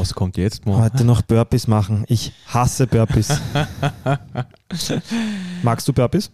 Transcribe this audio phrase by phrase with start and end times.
[0.00, 0.76] Was kommt jetzt, Mo?
[0.78, 2.04] Heute noch Burpees machen.
[2.08, 3.28] Ich hasse Burpees.
[5.62, 6.30] Magst du Burpees?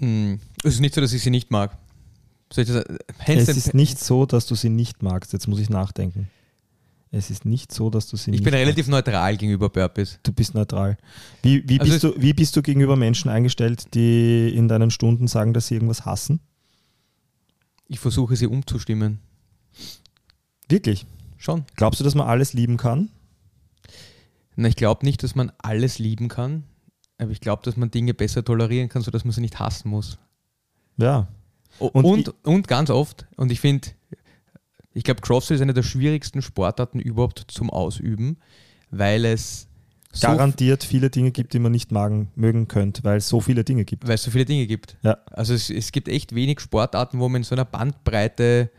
[0.00, 1.76] Hm, Es ist nicht so, dass ich sie nicht mag.
[2.52, 5.32] Soll ich das, Es Handstand- ist nicht so, dass du sie nicht magst.
[5.32, 6.28] Jetzt muss ich nachdenken.
[7.10, 8.62] Es ist nicht so, dass du sie ich nicht bin magst.
[8.66, 10.18] relativ neutral gegenüber Burpees.
[10.24, 10.96] Du bist neutral.
[11.42, 15.28] Wie, wie, Also bist du, wie bist du gegenüber Menschen eingestellt, die in deinen Stunden
[15.28, 16.40] sagen, dass sie irgendwas hassen?
[17.86, 19.20] Ich versuche sie umzustimmen.
[20.68, 21.06] Wirklich?
[21.44, 21.64] Schon.
[21.76, 23.10] Glaubst du, dass man alles lieben kann?
[24.56, 26.64] Na, ich glaube nicht, dass man alles lieben kann,
[27.18, 30.18] aber ich glaube, dass man Dinge besser tolerieren kann, sodass man sie nicht hassen muss.
[30.96, 31.28] Ja.
[31.78, 33.88] Und, Und und, ganz oft, und ich finde,
[34.94, 38.38] ich glaube, CrossFit ist eine der schwierigsten Sportarten überhaupt zum Ausüben,
[38.90, 39.68] weil es
[40.12, 43.64] so, Garantiert viele Dinge gibt, die man nicht magen, mögen könnte, weil es so viele
[43.64, 44.06] Dinge gibt.
[44.06, 44.96] weil es so viele Dinge gibt.
[45.02, 45.18] Ja.
[45.26, 48.70] Also es, es gibt echt wenig Sportarten, wo man in so einer Bandbreite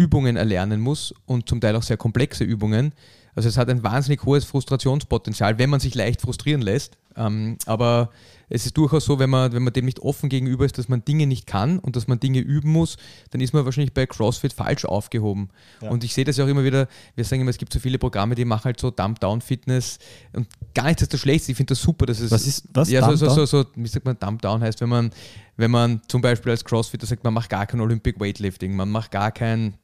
[0.00, 2.92] Übungen erlernen muss und zum Teil auch sehr komplexe Übungen.
[3.34, 6.96] Also es hat ein wahnsinnig hohes Frustrationspotenzial, wenn man sich leicht frustrieren lässt.
[7.16, 8.10] Ähm, aber
[8.48, 11.04] es ist durchaus so, wenn man, wenn man dem nicht offen gegenüber ist, dass man
[11.04, 12.96] Dinge nicht kann und dass man Dinge üben muss,
[13.30, 15.50] dann ist man wahrscheinlich bei CrossFit falsch aufgehoben.
[15.80, 15.90] Ja.
[15.90, 17.98] Und ich sehe das ja auch immer wieder, wir sagen immer, es gibt so viele
[17.98, 19.98] Programme, die machen halt so Dump-Down-Fitness
[20.32, 21.52] und gar nichts ist das Schlechteste.
[21.52, 22.06] Ich finde das super.
[22.06, 22.90] Dass es, Was ist das?
[22.90, 25.10] Ja, so, so, so, so, wie sagt man, Dump-Down heißt, wenn man,
[25.56, 29.12] wenn man zum Beispiel als Crossfitter sagt, man macht gar kein Olympic Weightlifting, man macht
[29.12, 29.74] gar kein,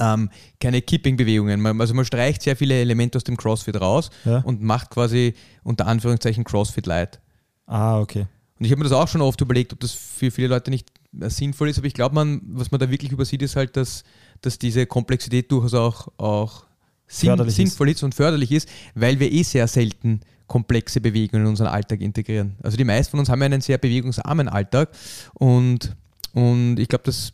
[0.00, 1.80] ähm, keine Kipping-Bewegungen.
[1.80, 4.38] Also man streicht sehr viele Elemente aus dem Crossfit raus Ja.
[4.38, 7.20] und macht quasi unter Anführungszeichen Crossfit Light.
[7.66, 8.26] Ah, okay.
[8.58, 10.88] Und ich habe mir das auch schon oft überlegt, ob das für viele Leute nicht
[11.20, 14.02] äh, sinnvoll ist, aber ich glaube, man, was man da wirklich übersieht, ist halt, dass,
[14.40, 16.64] dass diese Komplexität durchaus auch, auch
[17.06, 17.56] sinn, Förderlich ist.
[17.56, 18.02] sinnvoll ist.
[18.02, 22.56] und förderlich ist, weil wir eh sehr selten komplexe Bewegungen in unseren Alltag integrieren.
[22.62, 24.90] Also die meisten von uns haben ja einen sehr bewegungsarmen Alltag
[25.34, 25.94] und,
[26.32, 27.32] und ich glaube, das,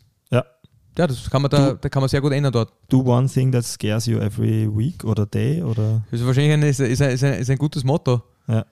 [0.97, 1.07] Ja.
[1.07, 2.73] das kann man da, Du- da kann man sehr gut ändern dort.
[2.89, 6.03] Do one thing that scares you every week oder day oder.
[6.11, 8.21] Das ist wahrscheinlich ein, ist, ist, ein, ist, ein, ist ein gutes Motto.
[8.47, 8.65] Ja.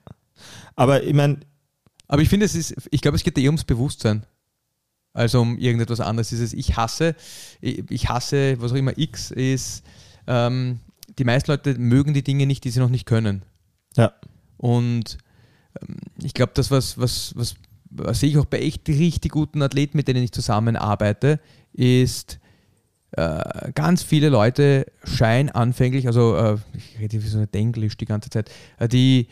[0.74, 1.38] Aber ich meine,
[2.08, 4.24] Aber ich finde, es ist, ich glaube, es geht eher ums Bewusstsein.
[5.12, 6.28] Also um irgendetwas anderes.
[6.28, 7.14] Dieses Ich hasse,
[7.60, 9.82] ich hasse, was auch immer X ist,
[10.26, 10.80] ähm,
[11.18, 13.42] die meisten Leute mögen die Dinge nicht, die sie noch nicht können.
[13.96, 14.12] Ja.
[14.58, 15.16] Und
[15.80, 17.54] ähm, ich glaube, das, was, was, was
[18.12, 21.40] sehe ich auch bei echt richtig guten Athleten, mit denen ich zusammenarbeite,
[21.72, 22.38] ist,
[23.12, 28.04] äh, ganz viele Leute scheinen anfänglich, also äh, ich rede wie so eine Denglisch die
[28.04, 29.28] ganze Zeit, äh, die,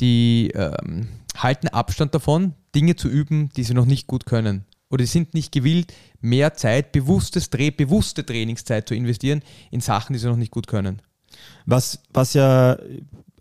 [0.00, 4.64] die ähm, halten Abstand davon, Dinge zu üben, die sie noch nicht gut können.
[4.90, 10.12] Oder sie sind nicht gewillt, mehr Zeit, bewusstes Dreh, bewusste Trainingszeit zu investieren in Sachen,
[10.12, 11.00] die sie noch nicht gut können.
[11.66, 12.76] was, was ja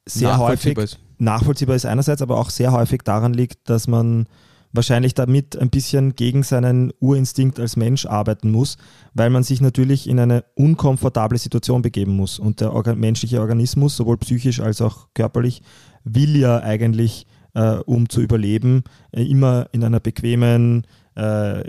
[0.05, 0.99] sehr häufig ist.
[1.23, 4.27] Nachvollziehbar ist einerseits, aber auch sehr häufig daran liegt, dass man
[4.73, 8.77] wahrscheinlich damit ein bisschen gegen seinen Urinstinkt als Mensch arbeiten muss,
[9.13, 12.39] weil man sich natürlich in eine unkomfortable Situation begeben muss.
[12.39, 15.61] Und der orga menschliche Organismus, sowohl psychisch als auch körperlich,
[16.03, 21.63] will ja eigentlich, äh, um zu überleben, äh, immer in einer bequemen, äh,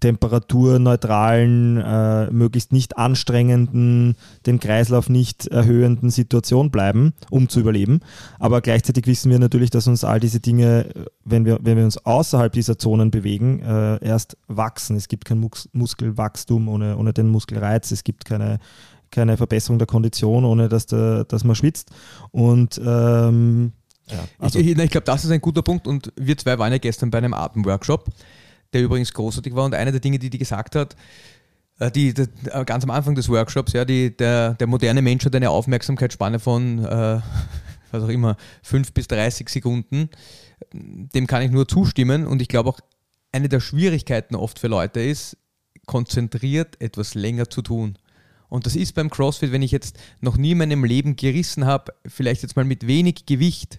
[0.00, 8.00] temperaturneutralen, äh, möglichst nicht anstrengenden, den Kreislauf nicht erhöhenden Situation bleiben, um zu überleben.
[8.38, 10.86] Aber gleichzeitig wissen wir natürlich, dass uns all diese Dinge,
[11.24, 14.96] wenn wir, wenn wir uns außerhalb dieser Zonen bewegen, äh, erst wachsen.
[14.96, 17.90] Es gibt kein Mus Muskelwachstum ohne, ohne den Muskelreiz.
[17.90, 18.58] Es gibt keine,
[19.10, 21.90] keine Verbesserung der Kondition, ohne dass, der, dass man schwitzt.
[22.30, 23.72] Und ähm,
[24.10, 26.72] ja, also, ich, ich, ich glaube, das ist ein guter Punkt und wir zwei waren
[26.72, 28.06] ja gestern bei einem Atemworkshop,
[28.72, 30.96] der übrigens großartig war und eine der Dinge, die die gesagt hat,
[31.80, 35.24] äh, die, die, äh, ganz am Anfang des Workshops, ja, die, der, der moderne Mensch
[35.24, 37.20] hat eine Aufmerksamkeitsspanne von, äh,
[37.90, 40.10] was auch immer, 5 bis 30 Sekunden.
[40.72, 42.80] Dem kann ich nur zustimmen und ich glaube auch,
[43.32, 45.36] eine der Schwierigkeiten oft für Leute ist,
[45.86, 47.96] konzentriert etwas länger zu tun.
[48.48, 51.92] Und das ist beim CrossFit, wenn ich jetzt noch nie in meinem Leben gerissen habe,
[52.06, 53.78] vielleicht jetzt mal mit wenig Gewicht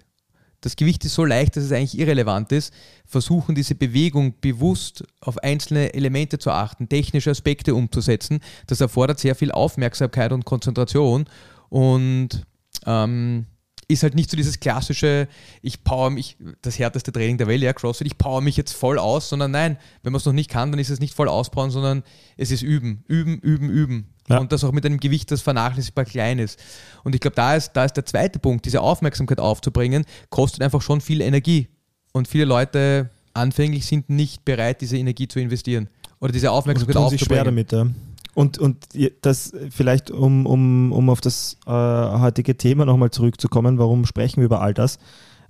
[0.62, 2.72] das Gewicht ist so leicht, dass es eigentlich irrelevant ist,
[3.04, 8.40] versuchen diese Bewegung bewusst auf einzelne Elemente zu achten, technische Aspekte umzusetzen.
[8.68, 11.26] Das erfordert sehr viel Aufmerksamkeit und Konzentration
[11.68, 12.46] und
[12.86, 13.46] ähm,
[13.88, 15.28] ist halt nicht so dieses klassische,
[15.62, 18.98] ich power mich, das härteste Training der Welt, ja, CrossFit, ich power mich jetzt voll
[18.98, 21.70] aus, sondern nein, wenn man es noch nicht kann, dann ist es nicht voll auspowern,
[21.70, 22.04] sondern
[22.36, 24.11] es ist üben, üben, üben, üben.
[24.28, 24.38] Ja.
[24.38, 26.58] Und das auch mit einem Gewicht, das vernachlässigbar klein ist.
[27.04, 30.80] Und ich glaube, da ist, da ist der zweite Punkt, diese Aufmerksamkeit aufzubringen, kostet einfach
[30.82, 31.68] schon viel Energie.
[32.12, 35.88] Und viele Leute anfänglich sind nicht bereit, diese Energie zu investieren.
[36.20, 37.86] Oder diese Aufmerksamkeit tun sich schwer damit, ja.
[38.34, 38.86] Und, und
[39.20, 44.46] das vielleicht, um, um, um auf das äh, heutige Thema nochmal zurückzukommen, warum sprechen wir
[44.46, 44.98] über all das?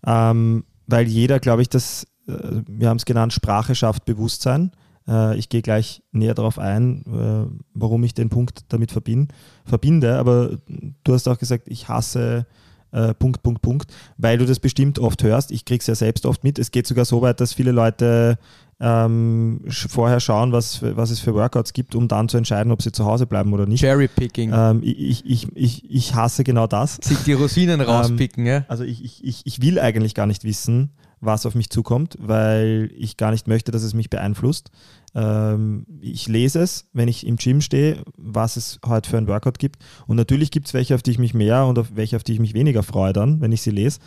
[0.05, 2.33] Ähm, weil jeder, glaube ich, das, äh,
[2.67, 4.73] wir haben es genannt, Sprache schafft Bewusstsein.
[5.09, 10.19] Äh, ich gehe gleich näher darauf ein, äh, warum ich den Punkt damit verbinde.
[10.19, 10.59] Aber
[11.05, 12.47] du hast auch gesagt, ich hasse
[12.93, 15.51] äh, Punkt, Punkt, Punkt, weil du das bestimmt oft hörst.
[15.51, 16.59] Ich kriege es ja selbst oft mit.
[16.59, 18.39] Es geht sogar so weit, dass viele Leute
[18.81, 22.93] ähm, vorher schauen, was, was es für Workouts gibt, um dann zu entscheiden, ob sie
[22.93, 23.81] zu Hause bleiben oder nicht.
[23.81, 24.53] Cherry-Picking.
[24.53, 26.99] Ähm, ich, ich, ich, ich hasse genau das.
[27.01, 28.65] Sich die Rosinen rauspicken, ja.
[28.69, 30.91] Also ich, ich, ich will eigentlich gar nicht wissen,
[31.23, 34.71] was auf mich zukommt, weil ich gar nicht möchte, dass es mich beeinflusst.
[35.15, 39.59] Ähm, ich lese es, wenn ich im Gym stehe, was es heute für ein Workout
[39.59, 39.83] gibt.
[40.07, 42.33] Und natürlich gibt es welche, auf die ich mich mehr und auf welche, auf die
[42.35, 44.01] ich mich weniger freue dann, wenn ich sie lese.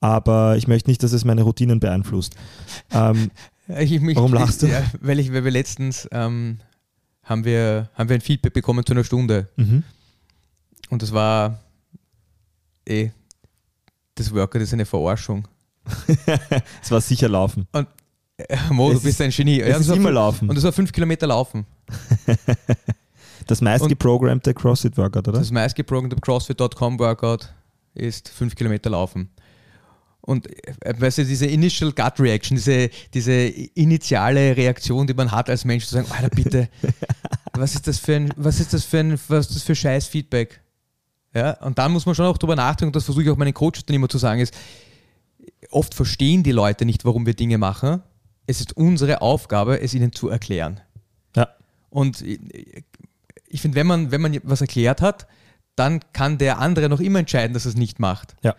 [0.00, 2.34] Aber ich möchte nicht, dass es meine Routinen beeinflusst.
[2.92, 3.30] Ähm,
[3.76, 4.66] Ich, ich, Warum lachst du?
[4.66, 6.58] Ja, weil, ich, weil wir letztens ähm,
[7.22, 9.48] haben, wir, haben wir ein Feedback bekommen zu einer Stunde.
[9.56, 9.82] mhm.
[10.88, 11.60] Und das war
[12.88, 13.10] eh,
[14.14, 15.46] das Workout ist eine Verarschung.
[16.82, 17.66] Es war sicher laufen.
[17.72, 17.84] Äh,
[18.70, 19.60] Mo, Es du bist ist- ein Genie.
[19.60, 20.48] Es das ist immer laufen.
[20.48, 21.66] Und das war fünf Kilometer laufen.
[23.46, 25.38] Das meist Und- geprogrammte CrossFit-Workout, oder?
[25.38, 27.48] Das meistgeprogrammte CrossFit.com Workout
[27.94, 29.30] ist fünf Kilometer laufen.
[30.20, 30.46] Und
[30.84, 35.64] äh, weißt du, diese Initial Gut Reaction, diese, diese initiale Reaktion, die man hat als
[35.64, 36.68] Mensch, zu sagen, Alter, bitte,
[37.54, 40.06] was ist das für ein, was ist das für ein, was ist das für scheiß
[40.08, 40.60] Feedback?
[41.34, 43.54] Ja, und dann muss man schon auch drüber nachdenken, und das versuche ich auch meinen
[43.54, 44.54] Coaches dann immer zu sagen, ist,
[45.70, 48.02] oft verstehen die Leute nicht, warum wir Dinge machen.
[48.46, 50.80] Es ist unsere Aufgabe, es ihnen zu erklären.
[51.36, 51.48] Ja.
[51.90, 55.26] Und ich, finde, wenn man, wenn man was erklärt hat,
[55.76, 58.34] dann kann der andere noch immer entscheiden, dass er es nicht macht.
[58.42, 58.56] Ja.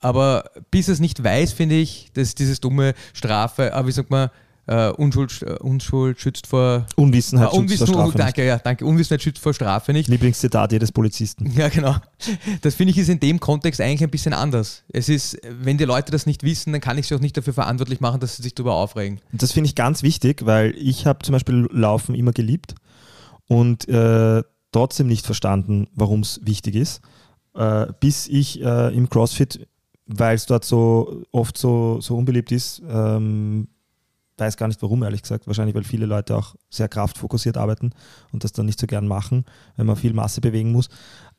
[0.00, 4.10] Aber bis er es nicht weiß, finde ich, dass dieses dumme Strafe, aber wie sagt
[4.10, 4.30] man,
[4.66, 8.18] äh, Unschuld, äh, Unschuld schützt vor Unwissenheit äh, schützt vor Unwissen, Strafe nicht.
[8.18, 8.86] danke, ja, danke.
[8.86, 10.08] Unwissenheit schützt vor Strafe nicht.
[10.08, 11.52] Lieblingszitat jedes Polizisten.
[11.56, 11.96] Ja, genau.
[12.62, 14.84] Das finde ich ist in dem Kontext eigentlich ein bisschen anders.
[14.88, 17.52] Es ist, wenn die Leute das nicht wissen, dann kann ich sie auch nicht dafür
[17.52, 19.20] verantwortlich machen, dass sie sich darüber aufregen.
[19.32, 22.74] Und das finde ich ganz wichtig, weil ich habe zum Beispiel Laufen immer geliebt
[23.48, 27.00] und äh, trotzdem nicht verstanden, warum es wichtig ist,
[27.54, 29.66] äh, bis ich äh, im CrossFit,
[30.06, 33.68] weil es dort so oft so, so unbeliebt ist, ähm,
[34.38, 35.46] weiß gar nicht warum, ehrlich gesagt.
[35.46, 37.90] Wahrscheinlich, weil viele Leute auch sehr kraftfokussiert arbeiten
[38.32, 39.44] und das dann nicht so gern machen,
[39.76, 40.88] wenn man viel Masse bewegen muss.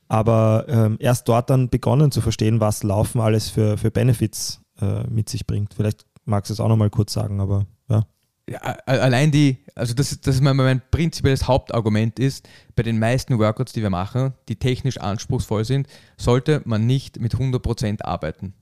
[0.07, 5.03] Aber ähm, erst dort dann begonnen zu verstehen, was Laufen alles für, für Benefits äh,
[5.07, 5.73] mit sich bringt.
[5.73, 8.05] Vielleicht magst du es auch nochmal kurz sagen, aber ja.
[8.49, 12.99] Ja, allein die, also das ist, das ist mein, mein prinzipielles Hauptargument ist, bei den
[12.99, 15.87] meisten Workouts, die wir machen, die technisch anspruchsvoll sind,
[16.17, 18.53] sollte man nicht mit 100% arbeiten.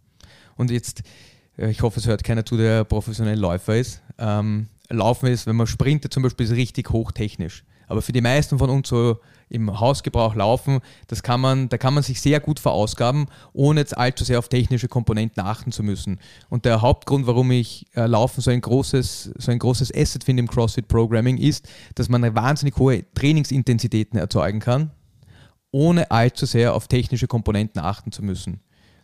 [0.56, 1.02] Und jetzt,
[1.58, 4.02] ich hoffe, es hört keiner zu, der professionell Läufer ist.
[4.18, 7.64] Ähm, Laufen ist, wenn man sprintet zum Beispiel, ist richtig hochtechnisch.
[7.88, 9.20] Aber für die meisten von uns so
[9.50, 13.98] im Hausgebrauch laufen, das kann man, da kann man sich sehr gut verausgaben, ohne jetzt
[13.98, 16.20] allzu sehr auf technische Komponenten achten zu müssen.
[16.50, 20.40] Und der Hauptgrund, warum ich äh, Laufen so ein großes, so ein großes Asset finde
[20.42, 24.92] im CrossFit Programming, ist, dass man eine wahnsinnig hohe Trainingsintensitäten erzeugen kann,
[25.72, 28.62] ohne allzu sehr auf technische Komponenten achten zu müssen.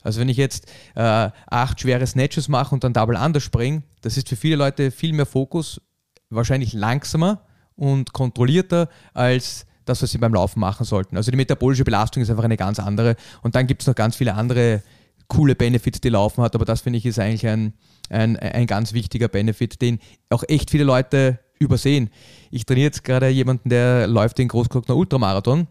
[0.07, 4.15] Also wenn ich jetzt äh, acht schwere Snatches mache und dann Double Under springe, das
[4.15, 5.81] ist für viele Leute viel mehr Fokus,
[6.29, 7.41] wahrscheinlich langsamer
[7.75, 11.17] und kontrollierter als das, was sie beim Laufen machen sollten.
[11.17, 13.17] Also die metabolische Belastung ist einfach eine ganz andere.
[13.41, 14.81] Und dann gibt es noch ganz viele andere
[15.27, 17.73] coole Benefits, die Laufen hat, aber das finde ich ist eigentlich ein,
[18.09, 19.99] ein, ein ganz wichtiger Benefit, den
[20.29, 22.11] auch echt viele Leute übersehen.
[22.49, 25.67] Ich trainiere jetzt gerade jemanden, der läuft den Großglockner Ultramarathon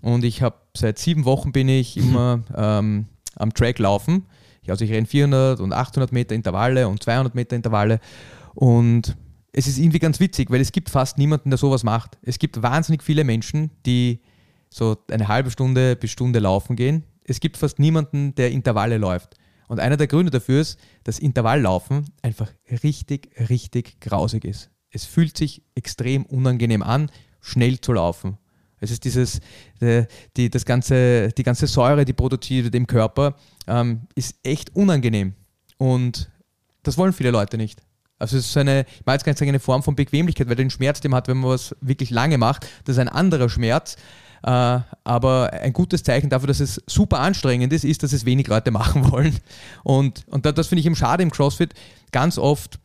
[0.00, 3.06] und ich habe seit sieben Wochen bin ich immer ähm,
[3.36, 4.26] am Track laufen.
[4.68, 7.98] Also ich renne 400 und 800 Meter Intervalle und 200 Meter Intervalle
[8.54, 9.16] und
[9.52, 12.18] es ist irgendwie ganz witzig, weil es gibt fast niemanden, der sowas macht.
[12.22, 14.20] Es gibt wahnsinnig viele Menschen, die
[14.68, 17.04] so eine halbe Stunde bis Stunde laufen gehen.
[17.24, 19.34] Es gibt fast niemanden, der Intervalle läuft.
[19.66, 22.50] Und einer der Gründe dafür ist, dass Intervalllaufen einfach
[22.82, 24.70] richtig, richtig grausig ist.
[24.90, 27.10] Es fühlt sich extrem unangenehm an,
[27.40, 28.38] schnell zu laufen.
[28.80, 29.40] Es ist dieses,
[29.80, 30.04] äh,
[30.36, 33.34] die, das ganze, die ganze Säure, die produziert wird im Körper,
[33.66, 35.34] ähm, ist echt unangenehm.
[35.76, 36.30] Und
[36.82, 37.82] das wollen viele Leute nicht.
[38.18, 40.56] Also es ist eine, ich meine jetzt gar nicht sagen, eine Form von Bequemlichkeit, weil
[40.56, 43.48] den Schmerz, den man hat, wenn man was wirklich lange macht, das ist ein anderer
[43.48, 43.96] Schmerz.
[44.42, 48.46] Äh, aber ein gutes Zeichen dafür, dass es super anstrengend ist, ist, dass es wenig
[48.46, 49.36] Leute machen wollen.
[49.84, 51.74] Und, und da- das finde ich eben schade im CrossFit.
[52.12, 52.78] Ganz oft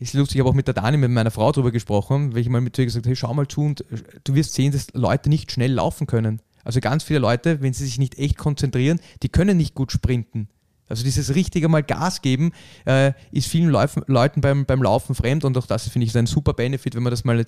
[0.00, 2.48] ist lustig, ich habe auch mit der Dani, mit meiner Frau darüber gesprochen, weil ich
[2.48, 4.88] mal mit ihr gesagt habe, hey, schau mal zu und äh, du wirst sehen, dass
[4.92, 6.40] Leute nicht schnell laufen können.
[6.64, 10.48] Also ganz viele Leute, wenn sie sich nicht echt konzentrieren, die können nicht gut sprinten.
[10.88, 12.52] Also dieses richtige Mal Gas geben
[12.86, 16.16] äh, ist vielen Läufen, Leuten beim, beim Laufen fremd und auch das finde ich ist
[16.16, 17.44] ein super Benefit, wenn man das mal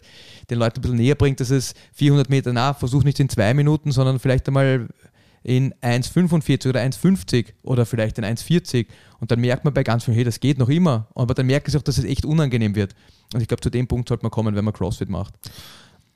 [0.50, 3.54] den Leuten ein bisschen näher bringt, dass es 400 Meter nach, versuch nicht in zwei
[3.54, 4.88] Minuten, sondern vielleicht einmal
[5.42, 8.86] in 1,45 oder 1,50 oder vielleicht in 1,40
[9.20, 11.68] und dann merkt man bei ganz vielen, hey, das geht noch immer, aber dann merkt
[11.68, 12.94] es auch, dass es echt unangenehm wird.
[13.32, 15.34] Und ich glaube, zu dem Punkt sollte man kommen, wenn man CrossFit macht.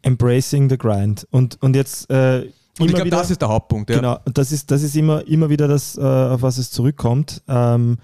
[0.03, 1.27] Embracing the grind.
[1.31, 3.89] Und, und jetzt äh, Und ich glaube, das ist der Hauptpunkt.
[3.91, 3.97] Ja.
[3.97, 7.99] Genau, das ist, das ist immer, immer wieder das, äh, auf was es zurückkommt, ähm,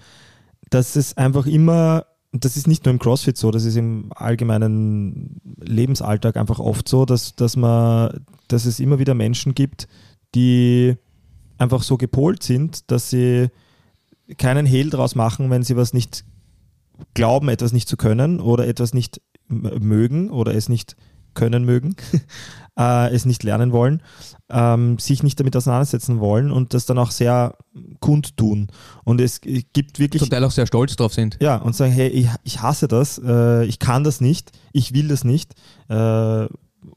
[0.69, 5.41] dass es einfach immer, das ist nicht nur im CrossFit so, das ist im allgemeinen
[5.59, 9.87] Lebensalltag einfach oft so, dass, dass, man, dass es immer wieder Menschen gibt,
[10.33, 10.95] die
[11.61, 13.49] einfach so gepolt sind, dass sie
[14.37, 16.25] keinen Hehl draus machen, wenn sie was nicht
[17.13, 20.95] glauben, etwas nicht zu können oder etwas nicht mögen oder es nicht
[21.33, 21.95] können mögen,
[22.79, 24.01] äh, es nicht lernen wollen,
[24.49, 27.57] ähm, sich nicht damit auseinandersetzen wollen und das dann auch sehr
[27.99, 28.67] kundtun.
[29.03, 31.37] Und es gibt wirklich Zum Teil auch sehr stolz drauf sind.
[31.41, 35.07] ja, und sagen, hey, ich, ich hasse das, äh, ich kann das nicht, ich will
[35.07, 35.53] das nicht.
[35.89, 36.47] Äh,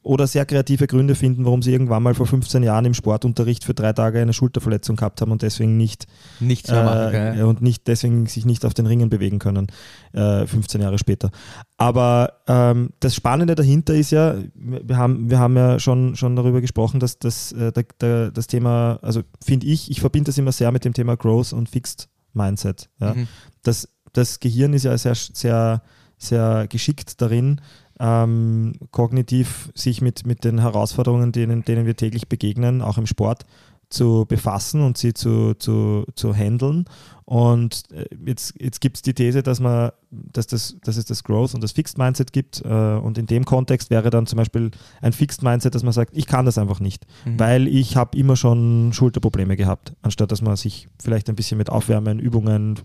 [0.03, 3.75] oder sehr kreative Gründe finden, warum sie irgendwann mal vor 15 Jahren im Sportunterricht für
[3.75, 6.07] drei Tage eine Schulterverletzung gehabt haben und deswegen nicht
[6.41, 7.39] Nichts mehr machen.
[7.39, 9.67] äh, und nicht deswegen sich nicht auf den Ringen bewegen können,
[10.13, 11.31] äh, 15 Jahre später.
[11.77, 16.61] Aber ähm, das Spannende dahinter ist ja, wir haben, wir haben ja schon, schon darüber
[16.61, 20.53] gesprochen, dass das, äh, der, der, das Thema, also finde ich, ich verbinde das immer
[20.53, 22.89] sehr mit dem Thema Growth und Fixed Mindset.
[23.01, 23.29] Ja Mhm.
[23.63, 25.83] das, das Gehirn ist ja sehr, sehr,
[26.17, 27.61] sehr geschickt darin,
[28.01, 33.45] ähm, kognitiv sich mit, mit den Herausforderungen, denen, denen wir täglich begegnen, auch im Sport,
[33.91, 36.85] zu befassen und sie zu, zu, zu handeln.
[37.27, 41.23] Und äh, jetzt, jetzt gibt es die These, dass, man, dass, das, dass es das
[41.23, 42.63] Growth und das Fixed Mindset gibt.
[42.65, 46.17] Äh, und in dem Kontext wäre dann zum Beispiel ein Fixed Mindset, dass man sagt,
[46.17, 47.39] ich kann das einfach nicht, Mhm.
[47.39, 51.71] weil ich habe immer schon Schulterprobleme gehabt, anstatt dass man sich vielleicht ein bisschen mit
[51.71, 52.81] Aufwärmen, Übungen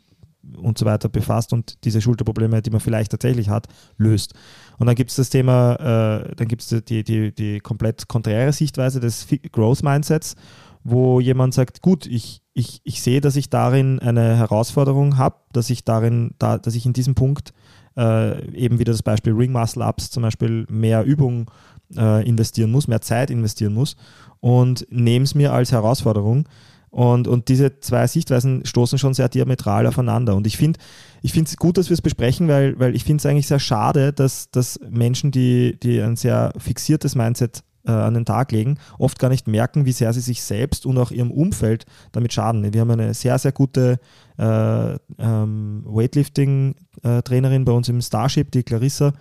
[0.57, 4.33] und so weiter befasst und diese Schulterprobleme, die man vielleicht tatsächlich hat, löst.
[4.77, 8.53] Und dann gibt es das Thema, äh, dann gibt es die, die, die komplett konträre
[8.53, 10.35] Sichtweise des Growth Mindsets,
[10.83, 15.69] wo jemand sagt, gut, ich, ich, ich sehe, dass ich darin eine Herausforderung habe, dass
[15.69, 17.53] ich darin, da, dass ich in diesem Punkt
[17.97, 21.51] äh, eben wieder das Beispiel Ring Muscle Ups zum Beispiel mehr Übung
[21.95, 23.95] äh, investieren muss, mehr Zeit investieren muss
[24.39, 26.47] und nehme es mir als Herausforderung.
[26.91, 30.35] Und, und diese zwei Sichtweisen stoßen schon sehr diametral aufeinander.
[30.35, 30.79] Und ich finde
[31.21, 34.13] ich es gut, dass wir es besprechen, weil, weil ich finde es eigentlich sehr schade,
[34.13, 39.19] dass, dass Menschen, die, die ein sehr fixiertes Mindset äh, an den Tag legen, oft
[39.19, 42.73] gar nicht merken, wie sehr sie sich selbst und auch ihrem Umfeld damit schaden.
[42.73, 43.99] Wir haben eine sehr, sehr gute
[44.37, 49.13] äh, ähm, Weightlifting-Trainerin bei uns im Starship, die Clarissa,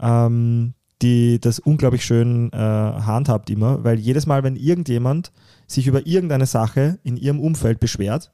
[0.00, 5.30] ähm, die das unglaublich schön äh, handhabt immer, weil jedes Mal, wenn irgendjemand
[5.66, 8.32] sich über irgendeine Sache in ihrem Umfeld beschwert,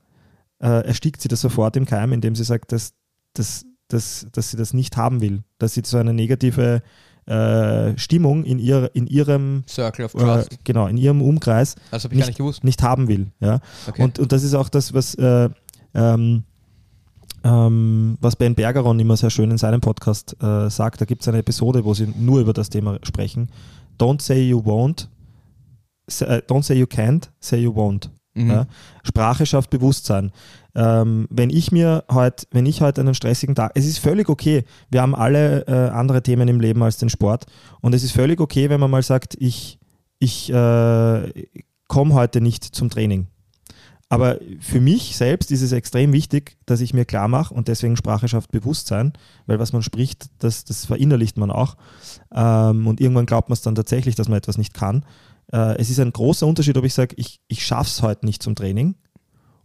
[0.60, 2.94] äh, erstickt sie das sofort im Keim, indem sie sagt, dass,
[3.34, 6.82] dass, dass, dass sie das nicht haben will, dass sie so eine negative
[7.26, 10.58] äh, Stimmung in, ihr, in ihrem Circle of äh, Trust.
[10.64, 12.64] genau in ihrem Umkreis gar nicht gewusst.
[12.64, 13.30] nicht haben will.
[13.40, 13.60] Ja?
[13.88, 14.02] Okay.
[14.02, 15.48] Und, und das ist auch das, was, äh,
[15.94, 16.44] ähm,
[17.44, 21.00] ähm, was Ben Bergeron immer sehr schön in seinem Podcast äh, sagt.
[21.00, 23.50] Da gibt es eine Episode, wo sie nur über das Thema sprechen.
[23.98, 25.06] Don't say you won't, äh,
[26.08, 28.10] don't say you can't, say you won't.
[28.34, 28.50] Mhm.
[28.50, 28.66] Ja?
[29.02, 30.32] Sprache schafft Bewusstsein.
[30.74, 34.64] Ähm, wenn ich mir heute, wenn ich heute einen stressigen Tag, es ist völlig okay.
[34.90, 37.44] Wir haben alle äh, andere Themen im Leben als den Sport
[37.80, 39.78] und es ist völlig okay, wenn man mal sagt, ich,
[40.18, 41.46] ich äh,
[41.88, 43.26] komme heute nicht zum Training.
[44.08, 47.96] Aber für mich selbst ist es extrem wichtig, dass ich mir klar mache und deswegen
[47.96, 49.14] Sprache schafft Bewusstsein,
[49.46, 51.76] weil was man spricht, das, das verinnerlicht man auch.
[52.30, 55.06] Ähm, und irgendwann glaubt man es dann tatsächlich, dass man etwas nicht kann.
[55.52, 58.42] Äh, es ist ein großer Unterschied, ob ich sage, ich, ich schaffe es heute nicht
[58.42, 58.94] zum Training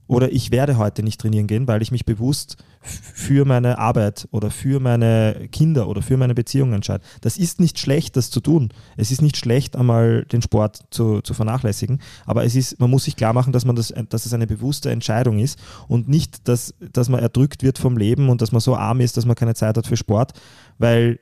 [0.07, 4.49] oder ich werde heute nicht trainieren gehen, weil ich mich bewusst für meine Arbeit oder
[4.49, 7.03] für meine Kinder oder für meine Beziehung entscheide.
[7.21, 8.69] Das ist nicht schlecht, das zu tun.
[8.95, 13.03] Es ist nicht schlecht, einmal den Sport zu, zu vernachlässigen, aber es ist, man muss
[13.03, 16.73] sich klar machen, dass, man das, dass es eine bewusste Entscheidung ist und nicht, dass,
[16.79, 19.55] dass man erdrückt wird vom Leben und dass man so arm ist, dass man keine
[19.55, 20.33] Zeit hat für Sport,
[20.77, 21.19] weil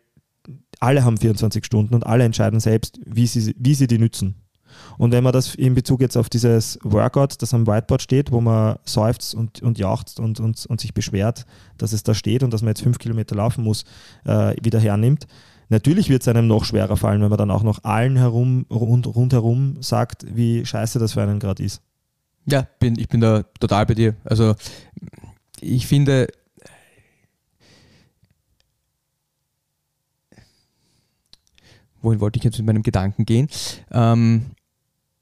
[0.79, 4.44] alle haben 24 Stunden und alle entscheiden selbst, wie sie, wie sie die nützen.
[4.97, 8.41] Und wenn man das in Bezug jetzt auf dieses Workout, das am Whiteboard steht, wo
[8.41, 11.45] man seufzt und, und jauchzt und, und, und sich beschwert,
[11.77, 13.83] dass es da steht und dass man jetzt fünf Kilometer laufen muss,
[14.25, 15.27] äh, wieder hernimmt,
[15.69, 19.07] Natürlich wird es einem noch schwerer fallen, wenn man dann auch noch allen herum, rund,
[19.07, 21.81] rundherum sagt, wie scheiße das für einen gerade ist.
[22.45, 24.15] Ja, bin, ich bin da total bei dir.
[24.23, 24.55] Also
[25.59, 26.27] ich finde,
[32.01, 33.47] wohin wollte ich jetzt mit meinem Gedanken gehen?
[33.91, 34.51] Ähm,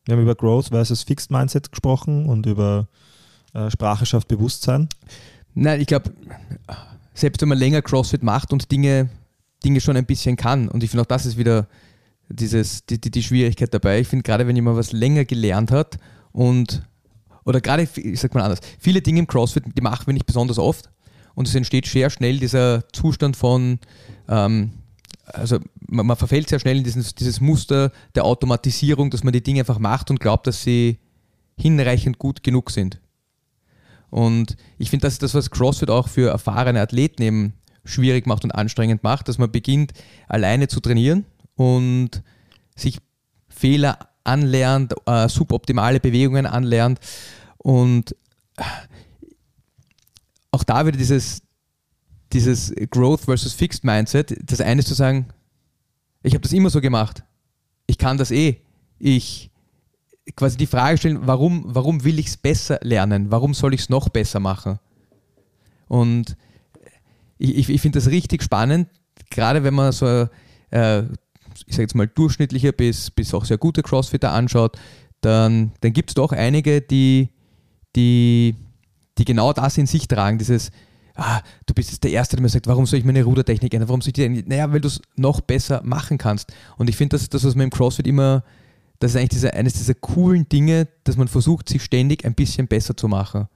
[0.05, 2.87] Wir haben über Growth versus Fixed Mindset gesprochen und über
[3.53, 4.89] äh, Sprache schafft Bewusstsein.
[5.53, 6.11] nein, ich glaube,
[7.13, 9.09] selbst wenn man länger CrossFit macht und Dinge,
[9.63, 11.67] Dinge schon ein bisschen kann, und ich finde auch das ist wieder
[12.29, 13.99] dieses, die, die, die Schwierigkeit dabei.
[13.99, 15.97] Ich finde gerade, wenn jemand was länger gelernt hat
[16.31, 16.83] und
[17.45, 20.57] oder gerade, ich sag mal anders, viele Dinge im CrossFit, die machen wir nicht besonders
[20.57, 20.89] oft
[21.35, 23.79] und es entsteht sehr schnell dieser Zustand von,
[24.29, 24.71] ähm,
[25.25, 29.43] also man, man verfällt sehr schnell in dieses, dieses Muster der Automatisierung, dass man die
[29.43, 30.99] Dinge einfach macht und glaubt, dass sie
[31.57, 32.99] hinreichend gut genug sind.
[34.09, 37.53] Und ich finde, das ist das, was CrossFit auch für erfahrene Athleten eben
[37.85, 39.93] schwierig macht und anstrengend macht, dass man beginnt,
[40.27, 42.21] alleine zu trainieren und
[42.75, 42.99] sich
[43.49, 46.99] Fehler anlernt, äh, suboptimale Bewegungen anlernt
[47.57, 48.15] und
[48.57, 48.63] äh,
[50.51, 51.41] auch da wieder dieses,
[52.33, 54.35] dieses Growth versus Fixed Mindset.
[54.43, 55.27] Das eine ist zu sagen,
[56.23, 57.23] ich habe das immer so gemacht,
[57.85, 58.61] ich kann das eh,
[58.97, 59.51] ich
[60.35, 63.89] quasi die Frage stellen, warum, warum will ich es besser lernen, warum soll ich es
[63.89, 64.79] noch besser machen?
[65.87, 66.37] Und
[67.37, 68.87] ich, ich, finde das richtig spannend,
[69.29, 70.27] gerade wenn man so,
[70.71, 71.01] äh,
[71.65, 74.77] ich sage jetzt mal, durchschnittliche bis, bis auch sehr gute Crossfitter anschaut,
[75.19, 77.29] dann, dann gibt es doch einige, die,
[77.95, 78.55] die,
[79.17, 80.71] die genau das in sich tragen, dieses,
[81.15, 83.89] ah, du bist jetzt der Erste, der mir sagt, warum soll ich meine Rudertechnik ändern,
[83.89, 84.45] warum soll ich die ändern?
[84.47, 86.53] Naja, weil du es noch besser machen kannst.
[86.77, 88.43] Und ich finde, das ist das, was man im CrossFit immer,
[88.99, 92.67] das ist eigentlich diese, eines dieser coolen Dinge, dass man versucht, sich ständig ein bisschen
[92.67, 93.47] besser zu machen.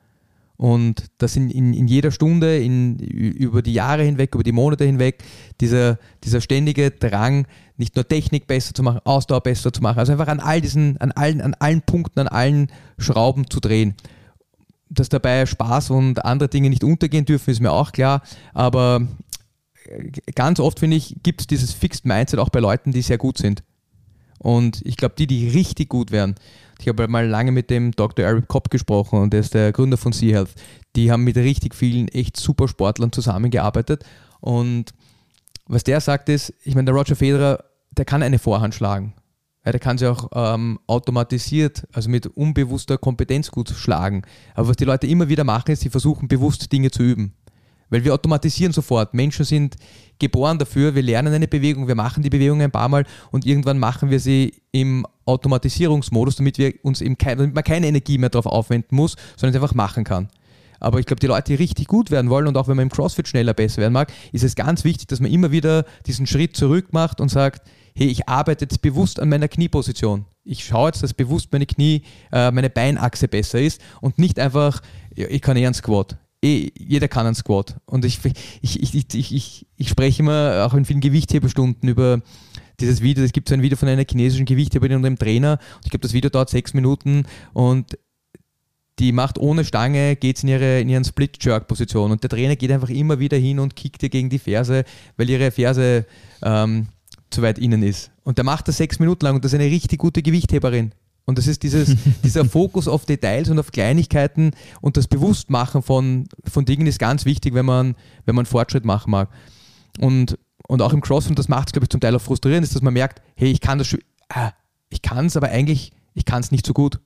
[0.58, 4.86] Und das in, in, in jeder Stunde, in, über die Jahre hinweg, über die Monate
[4.86, 5.24] hinweg,
[5.62, 7.46] dieser, dieser ständige Drang,
[7.78, 10.98] nicht nur Technik besser zu machen, Ausdauer besser zu machen, also einfach an all diesen,
[10.98, 13.94] an allen, an allen Punkten, an allen Schrauben zu drehen.
[14.90, 18.22] Dass dabei Spaß und andere Dinge nicht untergehen dürfen, ist mir auch klar,
[18.54, 19.06] aber
[20.36, 23.38] ganz oft, finde ich, gibt es dieses Fixed Mindset auch bei Leuten, die sehr gut
[23.38, 23.64] sind.
[24.40, 26.36] Und ich glaube, die, die richtig gut werden,
[26.80, 28.24] ich habe mal lange mit dem Dr.
[28.24, 30.54] Eric Kopp gesprochen und der ist der Gründer von Sea Health.
[30.96, 34.04] Die haben mit richtig vielen echt super Sportlern zusammengearbeitet.
[34.40, 34.94] Und
[35.66, 39.14] was der sagt ist, ich meine, der Roger Federer, der kann eine Vorhand schlagen.
[39.68, 44.22] Ja, der kann sie auch ähm, automatisiert, also mit unbewusster Kompetenz gut schlagen.
[44.56, 47.34] Aber was die Leute immer wieder machen, ist, sie versuchen bewusst Dinge zu üben.
[47.90, 49.14] Weil wir automatisieren sofort.
[49.14, 49.76] Menschen sind
[50.20, 53.78] geboren dafür, wir lernen eine Bewegung, wir machen die Bewegung ein paar Mal und irgendwann
[53.78, 58.30] machen wir sie im Automatisierungsmodus, damit wir uns eben kein, damit man keine Energie mehr
[58.30, 60.30] darauf aufwenden muss, sondern es einfach machen kann.
[60.80, 62.90] Aber ich glaube, die Leute, die richtig gut werden wollen und auch wenn man im
[62.90, 66.56] CrossFit schneller besser werden mag, ist es ganz wichtig, dass man immer wieder diesen Schritt
[66.56, 70.26] zurück macht und sagt, hey, ich arbeite jetzt bewusst an meiner Knieposition.
[70.44, 74.82] Ich schaue jetzt, dass bewusst meine Knie, äh, meine Beinachse besser ist und nicht einfach,
[75.16, 77.78] ich kann eh einen Squat eh, jeder kann einen Squat.
[77.86, 78.20] Und ich,
[78.62, 82.22] ich, ich, ich, ich, ich spreche immer auch in vielen Gewichtheberstunden über
[82.80, 83.24] dieses Video.
[83.24, 85.60] Es gibt so ein Video von einer chinesischen Gewichtheberin und einem Trainer.
[85.78, 87.98] Und ich glaube, das Video dauert sechs Minuten und
[89.00, 92.12] die macht ohne Stange, geht in ihre in ihren Split-Jerk-Position.
[92.12, 94.84] Und der Trainer geht einfach immer wieder hin und kickt ihr gegen die Ferse,
[95.18, 96.06] weil ihre Ferse
[96.42, 96.88] ähm,
[97.30, 98.12] zu weit innen ist.
[98.24, 100.94] Und der macht das sechs Minuten lang und das ist eine richtig gute Gewichtheberin.
[101.26, 106.28] Und das ist dieses, dieser Fokus auf Details und auf Kleinigkeiten und das Bewusstmachen von,
[106.46, 109.30] von Dingen ist ganz wichtig, wenn man, wenn man Fortschritt machen mag.
[110.00, 112.76] Und, und auch im CrossFit, das macht es, glaube ich, zum Teil auch frustrierend, ist,
[112.76, 113.96] dass man merkt, hey, ich kann das
[114.30, 114.52] ah,
[114.90, 117.00] ich kann es, aber eigentlich, ich kann es nicht so gut.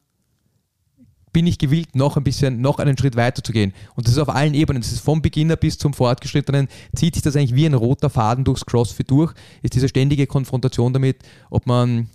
[1.34, 3.74] Bin ich gewillt, noch ein bisschen, noch einen Schritt weiter zu gehen.
[3.96, 4.82] Und das ist auf allen Ebenen.
[4.82, 8.44] Das ist vom Beginner bis zum Fortgeschrittenen, zieht sich das eigentlich wie ein roter Faden
[8.44, 12.10] durchs CrossFit durch, ist diese ständige Konfrontation damit, ob man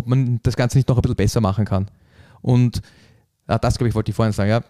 [0.00, 1.90] ob man das Ganze nicht noch ein bisschen besser machen kann.
[2.40, 2.80] Und
[3.48, 4.50] ja, das, glaube ich, wollte ich vorhin sagen.
[4.50, 4.64] Ja.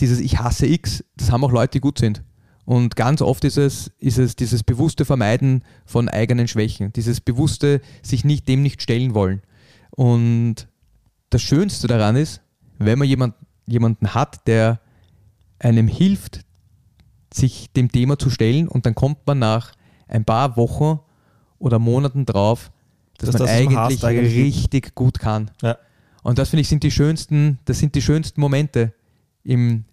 [0.00, 2.22] Dieses Ich hasse X, das haben auch Leute, die gut sind.
[2.64, 7.80] Und ganz oft ist es, ist es dieses bewusste Vermeiden von eigenen Schwächen, dieses bewusste
[8.02, 9.42] sich nicht dem nicht stellen wollen.
[9.90, 10.68] Und
[11.30, 12.40] das Schönste daran ist,
[12.78, 13.34] wenn man jemand,
[13.66, 14.80] jemanden hat, der
[15.58, 16.40] einem hilft,
[17.32, 19.72] sich dem Thema zu stellen und dann kommt man nach
[20.08, 21.00] ein paar Wochen
[21.58, 22.70] oder Monaten drauf,
[23.18, 25.50] dass, Dass man das, eigentlich, eigentlich richtig gut kann.
[25.62, 25.78] Ja.
[26.22, 28.92] Und das finde ich sind die schönsten, das sind die schönsten Momente
[29.42, 29.84] im,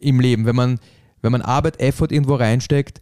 [0.00, 0.78] im Leben, wenn man,
[1.22, 3.00] wenn man Arbeit, Effort irgendwo reinsteckt,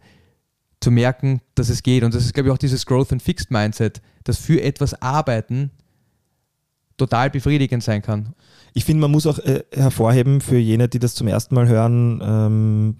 [0.79, 2.03] zu merken, dass es geht.
[2.03, 5.71] Und das ist, glaube ich, auch dieses Growth and Fixed Mindset, dass für etwas arbeiten
[7.01, 8.33] total befriedigend sein kann.
[8.73, 12.21] Ich finde, man muss auch äh, hervorheben für jene, die das zum ersten Mal hören,
[12.23, 12.95] ähm,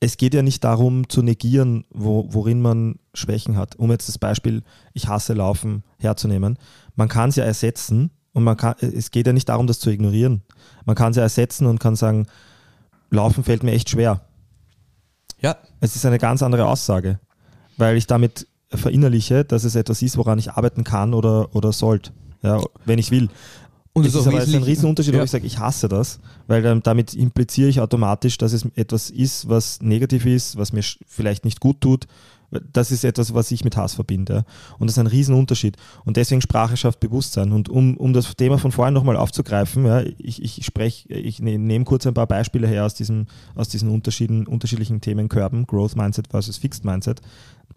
[0.00, 3.76] es geht ja nicht darum zu negieren, wo, worin man Schwächen hat.
[3.76, 6.58] Um jetzt das Beispiel, ich hasse Laufen herzunehmen.
[6.96, 9.90] Man kann es ja ersetzen und man kann, es geht ja nicht darum, das zu
[9.90, 10.42] ignorieren.
[10.84, 12.26] Man kann es ja ersetzen und kann sagen,
[13.10, 14.22] Laufen fällt mir echt schwer.
[15.40, 17.20] Ja, Es ist eine ganz andere Aussage,
[17.76, 22.12] weil ich damit verinnerliche, dass es etwas ist, woran ich arbeiten kann oder, oder sollte,
[22.42, 23.28] ja, wenn ich will.
[23.94, 25.20] Und es ist auch aber ist ein Riesenunterschied, ja.
[25.20, 29.10] ob ich sage, ich hasse das, weil dann, damit impliziere ich automatisch, dass es etwas
[29.10, 32.06] ist, was negativ ist, was mir vielleicht nicht gut tut.
[32.72, 34.44] Das ist etwas, was ich mit Hass verbinde.
[34.78, 35.76] Und das ist ein Riesenunterschied.
[36.04, 37.52] Und deswegen Sprache schafft Bewusstsein.
[37.52, 41.58] Und um, um das Thema von vorhin nochmal aufzugreifen, ja, ich, ich spreche, ich ne-
[41.58, 46.28] nehme kurz ein paar Beispiele her aus, diesem, aus diesen Unterschieden, unterschiedlichen Themenkörben, Growth Mindset
[46.28, 47.20] versus Fixed Mindset,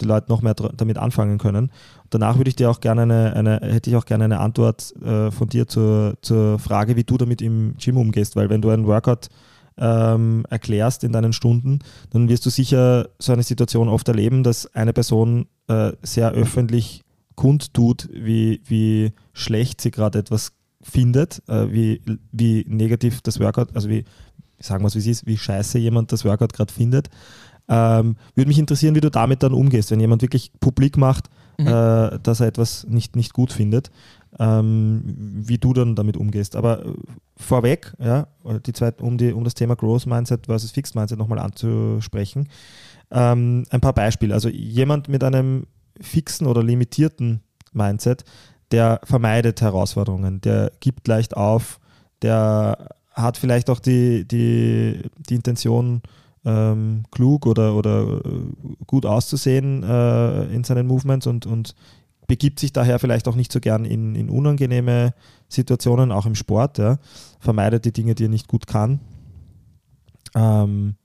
[0.01, 1.71] die Leute noch mehr damit anfangen können.
[2.09, 5.31] Danach würde ich dir auch gerne eine, eine hätte ich auch gerne eine Antwort äh,
[5.31, 8.87] von dir zur, zur Frage, wie du damit im Gym umgehst, weil wenn du einen
[8.87, 9.29] Workout
[9.77, 11.79] ähm, erklärst in deinen Stunden,
[12.11, 17.01] dann wirst du sicher so eine Situation oft erleben, dass eine Person äh, sehr öffentlich
[17.35, 23.89] kundtut, wie, wie schlecht sie gerade etwas findet, äh, wie, wie negativ das Workout, also
[23.89, 24.05] wie,
[24.59, 27.09] sagen wir es wie es ist, wie scheiße jemand das Workout gerade findet.
[27.67, 31.67] Ähm, würde mich interessieren, wie du damit dann umgehst, wenn jemand wirklich publik macht, Mhm.
[31.67, 33.91] äh, dass er etwas nicht, nicht gut findet,
[34.39, 36.55] ähm, wie du dann damit umgehst.
[36.55, 36.93] Aber äh,
[37.37, 38.27] vorweg, ja,
[38.65, 42.49] die Zeit, um, die, um das Thema Growth Mindset versus Fixed Mindset nochmal anzusprechen,
[43.11, 44.33] ähm, ein paar Beispiele.
[44.33, 45.67] Also jemand mit einem
[45.99, 47.41] fixen oder limitierten
[47.73, 48.25] Mindset,
[48.71, 51.79] der vermeidet Herausforderungen, der gibt leicht auf,
[52.21, 56.01] der hat vielleicht auch die, die, die Intention,
[56.45, 58.29] ähm, klug oder, oder äh,
[58.85, 61.75] gut auszusehen äh, in seinen Movements und, und
[62.27, 65.13] begibt sich daher vielleicht auch nicht so gern in, in unangenehme
[65.47, 66.97] Situationen, auch im Sport, ja.
[67.39, 68.99] vermeidet die Dinge, die er nicht gut kann,
[70.35, 70.95] ähm,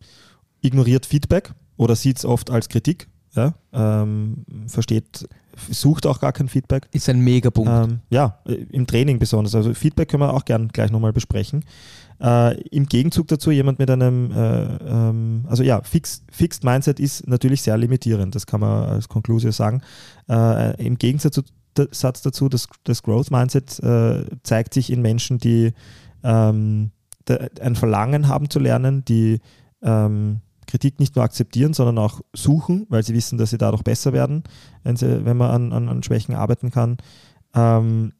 [0.61, 3.55] ignoriert Feedback oder sieht es oft als Kritik, ja.
[3.72, 5.29] ähm, versteht,
[5.70, 6.88] sucht auch gar kein Feedback.
[6.92, 7.70] ist ein Megapunkt.
[7.70, 9.54] Ähm, ja, äh, im Training besonders.
[9.54, 11.64] Also Feedback können wir auch gern gleich nochmal besprechen.
[12.20, 17.26] Äh, Im Gegenzug dazu jemand mit einem, äh, ähm, also ja, Fix, Fixed Mindset ist
[17.26, 19.80] natürlich sehr limitierend, das kann man als Konklusion sagen.
[20.28, 21.42] Äh, Im Gegensatz zu,
[21.78, 25.72] d- Satz dazu, das, das Growth Mindset äh, zeigt sich in Menschen, die
[26.22, 26.90] ähm,
[27.60, 29.40] ein Verlangen haben zu lernen, die
[29.82, 30.40] ähm,
[30.70, 34.44] Kritik nicht nur akzeptieren, sondern auch suchen, weil sie wissen, dass sie dadurch besser werden,
[34.85, 36.96] wenn, sie, wenn man an, an, an Schwächen arbeiten kann.
[37.54, 38.12] Ähm,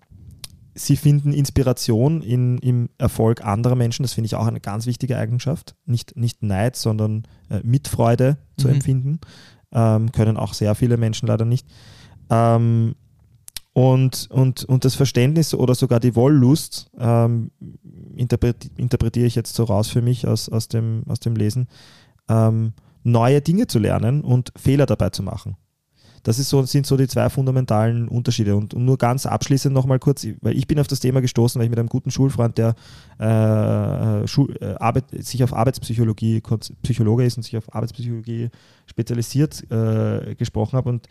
[0.75, 4.03] sie finden Inspiration in, im Erfolg anderer Menschen.
[4.03, 5.75] Das finde ich auch eine ganz wichtige Eigenschaft.
[5.87, 8.75] Nicht, nicht Neid, sondern äh, Mitfreude zu Mhm.
[8.75, 9.21] empfinden.
[9.73, 11.67] Ähm, können auch sehr viele Menschen leider nicht.
[12.31, 12.95] Ähm,
[13.73, 17.53] und, und, und das Verständnis oder sogar die Wollust ähm,
[18.17, 21.69] interpreti interpretiere ich jetzt so raus für mich aus, aus, dem, aus dem Lesen,
[22.31, 25.57] ähm, neue Dinge zu lernen und Fehler dabei zu machen.
[26.23, 28.55] Das so, sind so die zwei fundamentalen Unterschiede.
[28.55, 31.65] Und, und nur ganz abschließend nochmal kurz, weil ich bin auf das Thema gestoßen, weil
[31.65, 32.75] ich mit einem guten Schulfreund, der
[33.19, 36.43] äh, Schul, äh, Arbeit, sich auf Arbeitspsychologie,
[36.83, 38.51] Psychologe ist und sich auf Arbeitspsychologie
[38.85, 40.91] spezialisiert, äh, gesprochen habe.
[40.91, 41.07] Und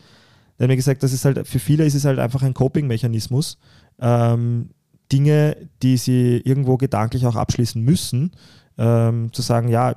[0.58, 3.58] der hat mir gesagt, das ist halt, für viele ist es halt einfach ein Coping-Mechanismus.
[3.98, 4.70] Ähm,
[5.10, 8.30] Dinge, die sie irgendwo gedanklich auch abschließen müssen,
[8.78, 9.96] ähm, zu sagen, ja,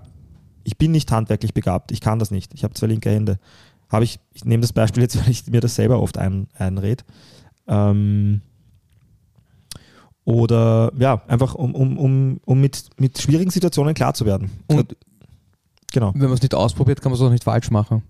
[0.63, 3.39] ich bin nicht handwerklich begabt, ich kann das nicht, ich habe zwei linke Hände.
[3.89, 7.04] Habe ich, ich nehme das Beispiel jetzt, weil ich mir das selber oft ein, einrede.
[7.67, 8.41] Ähm,
[10.26, 14.52] oder ja, einfach um, um, um, um mit, mit schwierigen Situationen klar zu werden.
[14.67, 14.95] Und
[15.91, 16.13] genau.
[16.13, 18.04] wenn man es nicht ausprobiert, kann man es auch nicht falsch machen.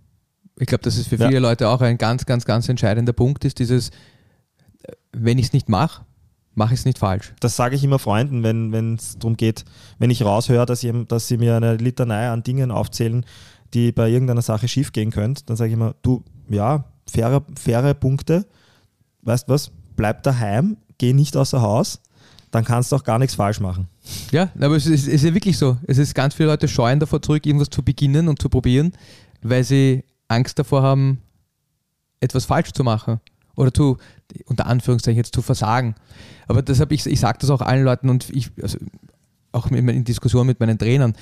[0.60, 1.28] Ich glaube, dass es für Ja.
[1.28, 3.90] viele Leute auch ein ganz, ganz, ganz entscheidender Punkt ist, dieses,
[4.84, 6.06] äh, wenn ich es nicht mache,
[6.56, 7.34] mache ich es nicht falsch.
[7.40, 9.66] Das sage ich immer Freunden, wenn es darum geht,
[10.00, 13.26] wenn ich raushöre, dass, sie- dass sie mir eine Litanei an Dingen aufzählen,
[13.74, 17.94] die bei irgendeiner Sache schief gehen könnte, dann sage ich immer, du, ja, faire, faire
[17.96, 18.46] Punkte,
[19.24, 22.00] weißt was, bleib daheim, geh nicht außer Haus,
[22.52, 23.88] dann kannst du auch gar nichts falsch machen.
[24.32, 25.78] Ja, aber es ist, es ist ja wirklich so.
[25.88, 28.92] Es ist ganz viele Leute scheuen davor zurück, irgendwas zu beginnen und zu probieren,
[29.42, 31.20] weil sie Angst davor haben,
[32.20, 33.20] etwas falsch zu machen
[33.56, 33.98] oder zu,
[34.46, 35.96] unter Anführungszeichen jetzt zu versagen.
[36.48, 38.78] Aber deshalb, ich, ich sage das auch allen Leuten und ich, also
[39.52, 41.14] auch in, Diskussionen mit meinen Trainern,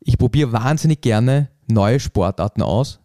[0.00, 3.00] ich probiere wahnsinnig gerne neue Sportarten aus,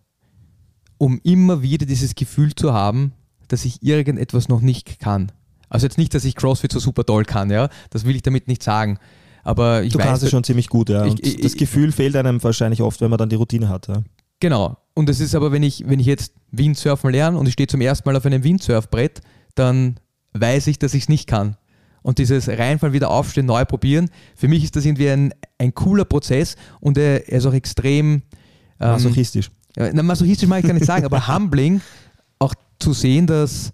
[0.98, 3.14] um immer wieder dieses Gefühl zu haben,
[3.48, 5.32] dass ich irgendetwas noch nicht kann.
[5.70, 8.48] Also jetzt nicht, dass ich CrossFit so super toll kann, ja, das will ich damit
[8.48, 8.98] nicht sagen.
[9.44, 11.06] Aber ich du weiß, kannst es schon ziemlich gut, ja.
[11.06, 13.88] Ich- Und ich- das Gefühl fehlt einem wahrscheinlich oft, wenn man dann die Routine hat.
[13.88, 14.04] Ja.
[14.40, 14.78] Genau.
[14.94, 17.82] Und es ist aber, wenn ich, wenn ich jetzt Windsurfen lerne und ich stehe zum
[17.82, 19.22] ersten Mal auf einem Windsurfbrett,
[19.60, 20.00] dann
[20.34, 21.58] weiß ich, dass ich es nicht kann.
[22.02, 26.06] Und dieses Reinfallen, wieder aufstehen, neu probieren, für mich ist das irgendwie ein, ein cooler
[26.06, 28.22] Prozess und er, ist auch extrem
[28.80, 29.52] ähm, Masochistisch.
[29.76, 31.82] ja, na, masochistisch mag ich gar nicht sagen, aber humbling,
[32.40, 33.74] auch zu sehen, dass,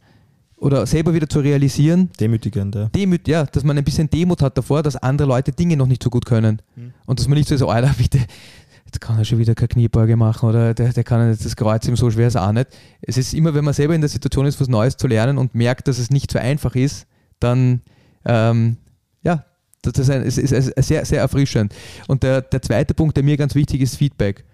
[0.57, 2.85] oder selber wieder zu realisieren, Demütigend, ja.
[2.87, 6.01] Demut, ja, dass man ein bisschen Demut hat davor, dass andere Leute Dinge noch nicht
[6.01, 6.61] so gut können.
[6.75, 6.93] Mhm.
[7.05, 8.19] Und dass man nicht so ist, oh, Alter, bitte,
[8.93, 11.87] jetzt kann er schon wieder keine Kniebeuge machen oder der, der kann jetzt das Kreuz
[11.87, 12.67] ihm so schwer ist auch nicht.
[13.01, 15.55] Es ist immer, wenn man selber in der Situation ist, was Neues zu lernen und
[15.55, 17.07] merkt, dass es nicht so einfach ist,
[17.39, 17.81] dann,
[18.25, 18.77] ähm,
[19.23, 19.45] ja,
[19.81, 21.73] das ist, ein, es ist ist sehr, sehr erfrischend.
[22.07, 24.45] Und der, der zweite Punkt, der mir ganz wichtig ist, Feedback.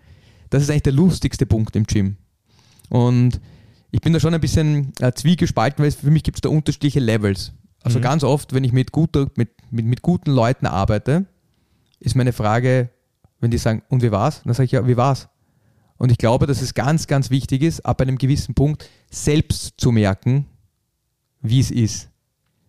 [0.50, 2.16] Das ist eigentlich der lustigste Punkt im Gym.
[2.90, 3.40] Und
[3.92, 6.50] ich bin da schon ein bisschen äh, zwiegespalten, weil es für mich gibt es da
[6.50, 7.52] unterschiedliche Levels.
[7.84, 8.04] Also Mhm.
[8.04, 11.26] ganz oft, wenn ich mit, guter, mit, mit, mit guten Leuten arbeite,
[12.00, 12.90] ist meine Frage,
[13.40, 14.42] wenn die sagen, und wie war's?
[14.44, 15.30] Dann sage ich, ja, wie war's?
[15.98, 19.92] Und ich glaube, dass es ganz, ganz wichtig ist, ab einem gewissen Punkt selbst zu
[19.92, 20.46] merken,
[21.42, 22.10] wie es ist.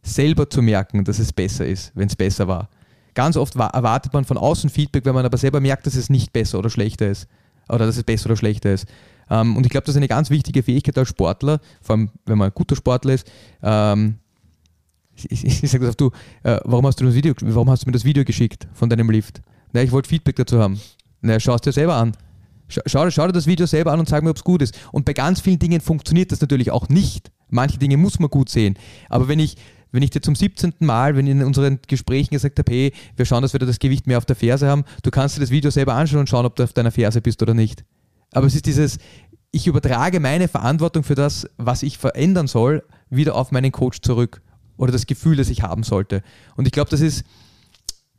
[0.03, 2.69] Selber zu merken, dass es besser ist, wenn es besser war.
[3.15, 6.11] Ganz oft wa- erwartet man von außen Feedback, wenn man aber selber merkt, dass es
[6.11, 7.29] nicht besser oder schlechter ist.
[7.69, 8.87] Oder dass es besser oder schlechter ist.
[9.29, 12.39] Ähm, und ich glaube, das ist eine ganz wichtige Fähigkeit als Sportler, vor allem wenn
[12.39, 13.31] man ein guter Sportler ist.
[13.63, 14.19] Ähm,
[15.15, 16.11] ich sage das auf du,
[16.43, 19.11] äh, warum hast du das Video, warum hast du mir das Video geschickt von deinem
[19.11, 19.43] Lift?
[19.73, 20.81] Na, ich wollte Feedback dazu haben.
[21.21, 22.17] Na, schau es dir selber an.
[22.69, 24.79] Schau, schau, dir das Video selber an und sag mir, ob es gut ist.
[24.93, 27.33] Und bei ganz vielen Dingen funktioniert das natürlich auch nicht.
[27.49, 28.79] Manche Dinge muss man gut sehen.
[29.09, 29.57] Aber wenn ich,
[29.91, 30.75] wenn ich dir zum 17.
[30.79, 33.81] Mal, wenn ich in unseren Gesprächen gesagt habe, hey, wir schauen, dass wir da das
[33.81, 36.47] Gewicht mehr auf der Ferse haben, du kannst dir das Video selber anschauen und schauen,
[36.47, 37.85] ob du auf deiner Ferse bist oder nicht.
[38.33, 38.99] Aber es ist dieses,
[39.51, 44.43] ich übertrage meine Verantwortung für das, was ich verändern soll, wieder auf meinen Coach zurück.
[44.77, 46.23] Oder das Gefühl, das ich haben sollte.
[46.57, 47.25] Und ich glaube, das ist,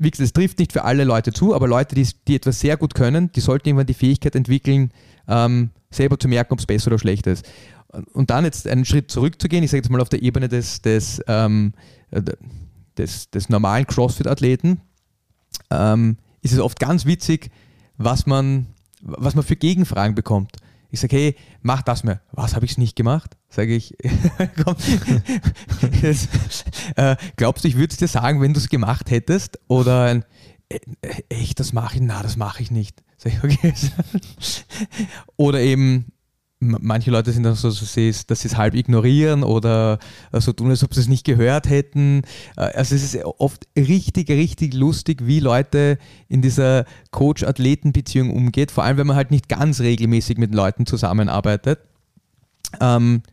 [0.02, 2.76] wie gesagt, es trifft nicht für alle Leute zu, aber Leute, die, die etwas sehr
[2.76, 4.92] gut können, die sollten irgendwann die Fähigkeit entwickeln,
[5.28, 7.48] ähm, selber zu merken, ob es besser oder schlechter ist.
[8.14, 11.22] Und dann jetzt einen Schritt zurückzugehen, ich sage jetzt mal auf der Ebene des, des,
[11.28, 11.74] ähm,
[12.10, 12.22] äh,
[12.98, 14.82] des, des normalen CrossFit-Athleten,
[15.70, 17.52] ähm, ist es oft ganz witzig,
[17.98, 18.68] was man,
[19.02, 20.58] was man für Gegenfragen bekommt.
[20.92, 22.22] Ich sage, hey, mach das mal.
[22.34, 23.38] Was habe ich nicht gemacht?
[23.50, 23.96] Sage ich,
[24.64, 24.76] komm,
[26.02, 26.28] das,
[26.98, 29.58] äh, glaubst du, ich würde es dir sagen, wenn du es gemacht hättest?
[29.70, 30.26] Oder ein,
[30.68, 32.02] äh, äh, echt, das mache ich?
[32.02, 33.04] Na, das mache ich nicht.
[33.18, 33.74] Sag ich, okay.
[35.38, 36.12] oder eben,
[36.62, 39.98] manche Leute sind dann so, dass sie es halb ignorieren oder
[40.32, 42.22] äh, so tun, als ob sie es nicht gehört hätten.
[42.56, 45.98] Äh, Also es ist oft richtig, richtig lustig, wie Leute
[46.30, 51.80] in dieser Coach-Athleten-Beziehung umgeht, vor allem wenn man halt nicht ganz regelmäßig mit Leuten zusammenarbeitet.
[52.80, 53.24] Ähm,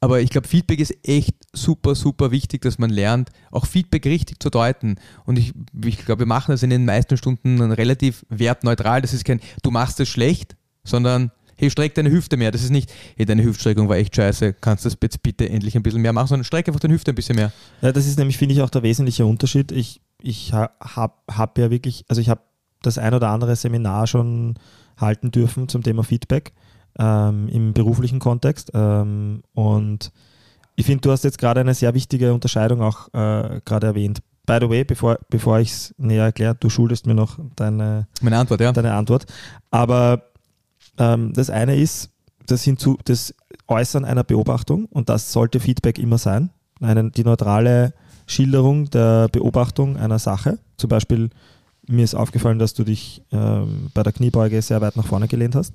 [0.00, 4.42] aber ich glaube, Feedback ist echt super, super wichtig, dass man lernt, auch Feedback richtig
[4.42, 4.96] zu deuten.
[5.24, 9.00] Und ich, ich glaube, wir machen das in den meisten Stunden relativ wertneutral.
[9.00, 12.50] Das ist kein, du machst es schlecht, sondern hey, streck deine Hüfte mehr.
[12.50, 15.76] Das ist nicht, hey, deine Hüftstreckung war echt scheiße, kannst du das jetzt bitte endlich
[15.76, 17.52] ein bisschen mehr machen, sondern streck einfach deine Hüfte ein bisschen mehr.
[17.82, 19.72] Ja, das ist nämlich, finde ich, auch der wesentliche Unterschied.
[19.72, 22.40] Ich, ich habe hab ja wirklich, also ich habe
[22.82, 24.54] das ein oder andere Seminar schon
[24.96, 26.52] halten dürfen zum Thema Feedback
[26.98, 28.70] ähm, im beruflichen Kontext.
[28.74, 30.12] Ähm, und
[30.76, 34.20] ich finde, du hast jetzt gerade eine sehr wichtige Unterscheidung auch äh, gerade erwähnt.
[34.46, 38.38] By the way, bevor, bevor ich es näher erkläre, du schuldest mir noch deine, Meine
[38.38, 38.72] Antwort, ja.
[38.72, 39.26] deine Antwort.
[39.70, 40.22] Aber
[40.98, 42.10] ähm, das eine ist
[42.46, 43.34] das, hinzu, das
[43.68, 46.50] Äußern einer Beobachtung und das sollte Feedback immer sein.
[46.80, 47.94] Eine, die neutrale
[48.26, 50.58] Schilderung der Beobachtung einer Sache.
[50.76, 51.30] Zum Beispiel,
[51.86, 55.54] mir ist aufgefallen, dass du dich ähm, bei der Kniebeuge sehr weit nach vorne gelehnt
[55.54, 55.74] hast.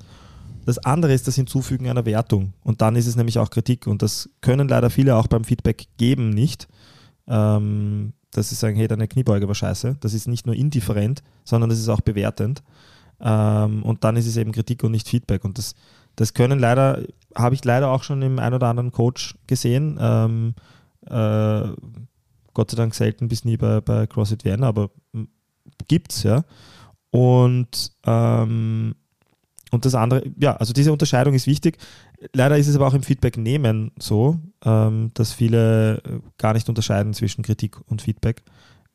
[0.65, 2.53] Das andere ist das Hinzufügen einer Wertung.
[2.63, 3.87] Und dann ist es nämlich auch Kritik.
[3.87, 6.67] Und das können leider viele auch beim Feedback geben nicht.
[7.27, 9.97] Ähm, dass sie sagen, hey, deine Kniebeuge war scheiße.
[9.99, 12.63] Das ist nicht nur indifferent, sondern das ist auch bewertend.
[13.21, 15.45] Ähm, und dann ist es eben Kritik und nicht Feedback.
[15.45, 15.75] Und das,
[16.15, 17.03] das können leider,
[17.35, 19.97] habe ich leider auch schon im ein oder anderen Coach gesehen.
[20.01, 20.55] Ähm,
[21.05, 21.69] äh,
[22.53, 25.27] Gott sei Dank selten bis nie bei, bei CrossFit Vienna, aber m,
[25.87, 26.43] gibt's ja.
[27.11, 28.95] Und, ähm,
[29.71, 31.77] und das andere, ja, also diese Unterscheidung ist wichtig.
[32.33, 36.01] Leider ist es aber auch im Feedback nehmen so, ähm, dass viele
[36.37, 38.43] gar nicht unterscheiden zwischen Kritik und Feedback.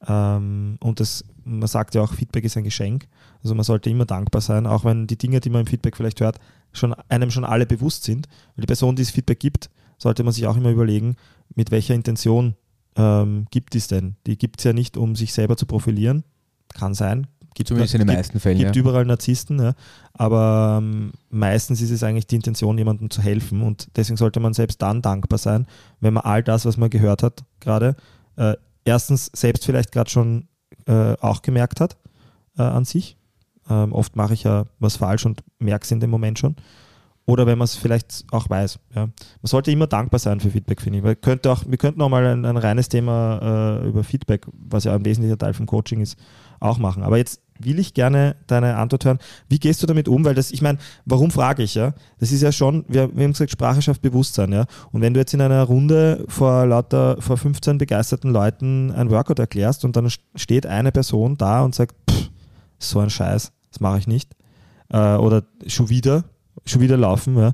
[0.06, 3.06] Ähm, und das, man sagt ja auch, Feedback ist ein Geschenk.
[3.46, 6.20] Also man sollte immer dankbar sein, auch wenn die Dinge, die man im Feedback vielleicht
[6.20, 6.40] hört,
[6.72, 8.26] schon einem schon alle bewusst sind.
[8.56, 11.14] Weil die Person, die das Feedback gibt, sollte man sich auch immer überlegen,
[11.54, 12.56] mit welcher Intention
[12.96, 14.16] ähm, gibt es denn?
[14.26, 16.24] Die gibt es ja nicht, um sich selber zu profilieren.
[16.74, 17.28] Kann sein.
[17.54, 18.58] Gibt, Zumindest in den gibt, meisten Fällen.
[18.58, 18.82] gibt ja.
[18.82, 19.74] überall Narzissten, ja.
[20.12, 24.52] aber ähm, meistens ist es eigentlich die Intention, jemandem zu helfen und deswegen sollte man
[24.52, 25.66] selbst dann dankbar sein,
[26.00, 27.96] wenn man all das, was man gehört hat, gerade
[28.36, 30.48] äh, erstens selbst vielleicht gerade schon
[30.86, 31.96] äh, auch gemerkt hat
[32.58, 33.16] äh, an sich.
[33.68, 36.56] Ähm, oft mache ich ja was falsch und merke es in dem Moment schon.
[37.28, 38.78] Oder wenn man es vielleicht auch weiß.
[38.94, 39.02] Ja.
[39.02, 41.04] Man sollte immer dankbar sein für Feedback, finde ich.
[41.04, 44.84] Weil könnte auch, wir könnten auch mal ein, ein reines Thema äh, über Feedback, was
[44.84, 46.16] ja ein wesentlicher Teil vom Coaching ist,
[46.60, 47.02] auch machen.
[47.02, 49.18] Aber jetzt will ich gerne deine Antwort hören.
[49.48, 50.24] Wie gehst du damit um?
[50.24, 51.94] Weil das, ich meine, warum frage ich, ja?
[52.18, 54.66] Das ist ja schon, wir, wir haben gesagt, Sprache schafft Bewusstsein, ja?
[54.92, 59.40] Und wenn du jetzt in einer Runde vor lauter, vor 15 begeisterten Leuten ein Workout
[59.40, 62.30] erklärst und dann steht eine Person da und sagt, pff,
[62.78, 64.34] so ein Scheiß, das mache ich nicht.
[64.88, 66.24] Äh, oder schon wieder,
[66.64, 67.52] schon wieder laufen, ja?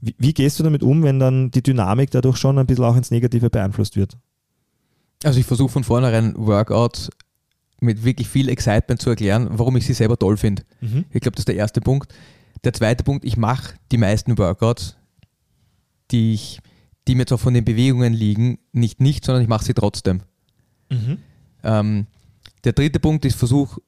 [0.00, 2.96] Wie, wie gehst du damit um, wenn dann die Dynamik dadurch schon ein bisschen auch
[2.96, 4.18] ins Negative beeinflusst wird?
[5.24, 7.10] Also ich versuche von vornherein Workouts
[7.80, 10.64] mit wirklich viel Excitement zu erklären, warum ich sie selber toll finde.
[10.80, 11.04] Mhm.
[11.10, 12.12] Ich glaube, das ist der erste Punkt.
[12.64, 14.96] Der zweite Punkt, ich mache die meisten Workouts,
[16.10, 16.60] die, ich,
[17.08, 20.22] die mir zwar von den Bewegungen liegen, nicht nicht, sondern ich mache sie trotzdem.
[21.62, 22.06] Ähm,
[22.64, 23.78] der dritte Punkt ist, versuch,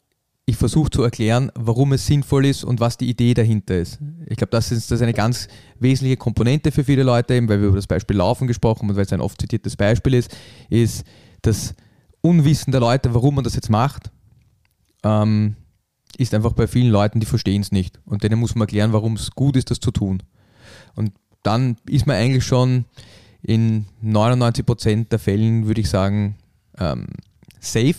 [0.47, 3.99] ich versuche zu erklären, warum es sinnvoll ist und was die Idee dahinter ist.
[4.27, 7.61] Ich glaube, das ist, das ist eine ganz wesentliche Komponente für viele Leute, eben weil
[7.61, 10.37] wir über das Beispiel Laufen gesprochen haben und weil es ein oft zitiertes Beispiel ist,
[10.69, 11.07] ist
[11.41, 11.75] das
[12.21, 14.11] Unwissen der Leute, warum man das jetzt macht,
[15.03, 15.57] ähm,
[16.19, 18.01] ist einfach bei vielen Leuten, die verstehen es nicht.
[18.05, 20.23] Und denen muss man erklären, warum es gut ist, das zu tun.
[20.95, 22.85] Und dann ist man eigentlich schon
[23.43, 26.37] in 99% der Fällen, würde ich sagen,
[26.79, 27.07] ähm,
[27.61, 27.97] safe.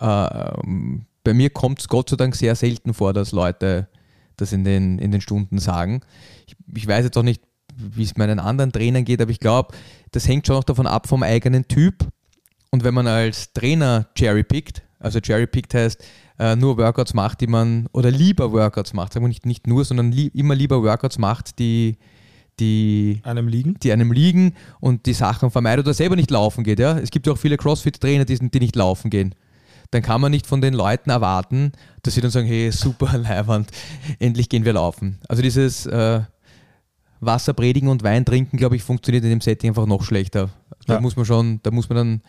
[0.00, 3.88] Ähm, bei mir kommt es Gott sei Dank sehr selten vor, dass Leute
[4.36, 6.00] das in den, in den Stunden sagen.
[6.46, 7.42] Ich, ich weiß jetzt auch nicht,
[7.74, 9.74] wie es meinen anderen Trainern geht, aber ich glaube,
[10.12, 12.06] das hängt schon auch davon ab vom eigenen Typ.
[12.70, 16.04] Und wenn man als Trainer cherry-pickt, also cherry-pickt heißt,
[16.38, 19.84] äh, nur Workouts macht, die man, oder lieber Workouts macht, sagen wir nicht, nicht nur,
[19.84, 21.96] sondern li immer lieber Workouts macht, die,
[22.60, 23.74] die, Einem liegen?
[23.82, 26.78] die einem liegen und die Sachen vermeidet oder selber nicht laufen geht.
[26.78, 26.96] Ja?
[26.96, 29.34] Es gibt ja auch viele CrossFit-Trainer, die, die nicht laufen gehen.
[29.90, 31.72] Dann kann man nicht von den Leuten erwarten,
[32.02, 33.70] dass sie dann sagen, hey, super, Leihwand,
[34.18, 35.18] endlich gehen wir laufen.
[35.28, 36.20] Also dieses äh,
[37.20, 40.50] Wasser predigen und Wein trinken, glaube ich, funktioniert in dem Setting einfach noch schlechter.
[40.86, 41.00] Da Ja.
[41.00, 42.22] muss man schon, da muss man dann,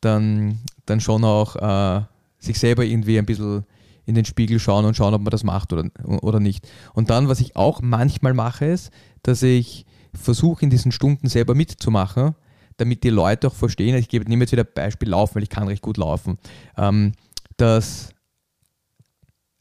[0.00, 2.02] dann, dann schon auch äh,
[2.38, 3.64] sich selber irgendwie ein bisschen
[4.06, 6.68] in den Spiegel schauen und schauen, ob man das macht oder, oder nicht.
[6.92, 8.90] Und dann, was ich auch manchmal mache, ist,
[9.22, 12.34] dass ich versuche, in diesen Stunden selber mitzumachen,
[12.76, 15.68] damit die Leute auch verstehen, ich gebe, nehme jetzt wieder Beispiel Laufen, weil ich kann
[15.68, 16.38] recht gut laufen,
[16.76, 17.12] ähm,
[17.56, 18.10] dass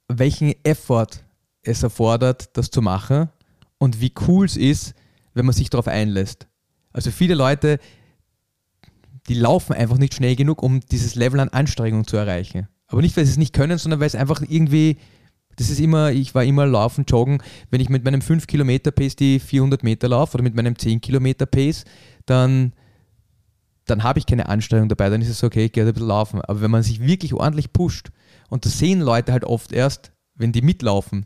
[0.08, 1.23] welchen Effort
[1.63, 3.30] es erfordert, das zu machen
[3.78, 4.93] und wie cool es ist,
[5.34, 6.47] wenn man sich darauf einlässt.
[6.91, 7.80] Also viele Leute,
[9.28, 12.67] die laufen einfach nicht schnell genug, um dieses Level an Anstrengung zu erreichen.
[12.88, 14.97] Aber nicht, weil sie es nicht können, sondern weil es einfach irgendwie,
[15.56, 19.15] das ist immer, ich war immer laufen, joggen, wenn ich mit meinem 5 Kilometer Pace
[19.15, 21.86] die 400 Meter laufe oder mit meinem 10 Kilometer Pace,
[22.26, 22.73] dann,
[23.85, 26.07] dann habe ich keine Anstrengung dabei, dann ist es okay, ich gehe halt ein bisschen
[26.07, 26.41] laufen.
[26.41, 28.11] Aber wenn man sich wirklich ordentlich pusht,
[28.49, 31.25] und das sehen Leute halt oft erst, wenn die mitlaufen.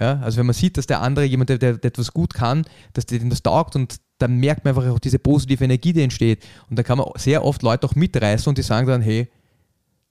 [0.00, 3.06] Ja, also wenn man sieht, dass der andere, jemand, der, der, etwas gut kann, dass
[3.06, 6.44] dem das taugt und dann merkt man einfach auch diese positive Energie, die entsteht.
[6.70, 9.30] Und da kann man sehr oft Leute auch mitreißen und die sagen dann, hey,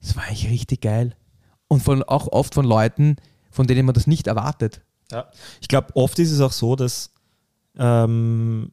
[0.00, 1.16] das war eigentlich richtig geil.
[1.68, 3.16] Und von, auch oft von Leuten,
[3.50, 4.80] von denen man das nicht erwartet.
[5.10, 5.28] Ja.
[5.60, 7.12] Ich glaube, oft ist es auch so, dass
[7.76, 8.72] ähm,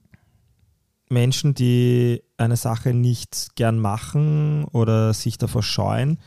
[1.09, 6.19] Menschen, die eine Sache nicht gern machen oder sich davor scheuen,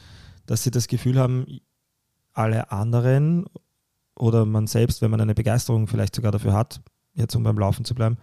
[0.46, 1.46] dass sie das Gefühl haben,
[2.32, 3.46] alle anderen
[4.16, 6.80] oder man selbst, wenn man eine Begeisterung vielleicht sogar dafür hat,
[7.14, 8.18] jetzt um beim Laufen zu bleiben,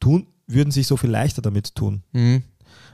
[0.00, 2.02] tun, würden sich so viel leichter damit tun.
[2.12, 2.42] Mhm.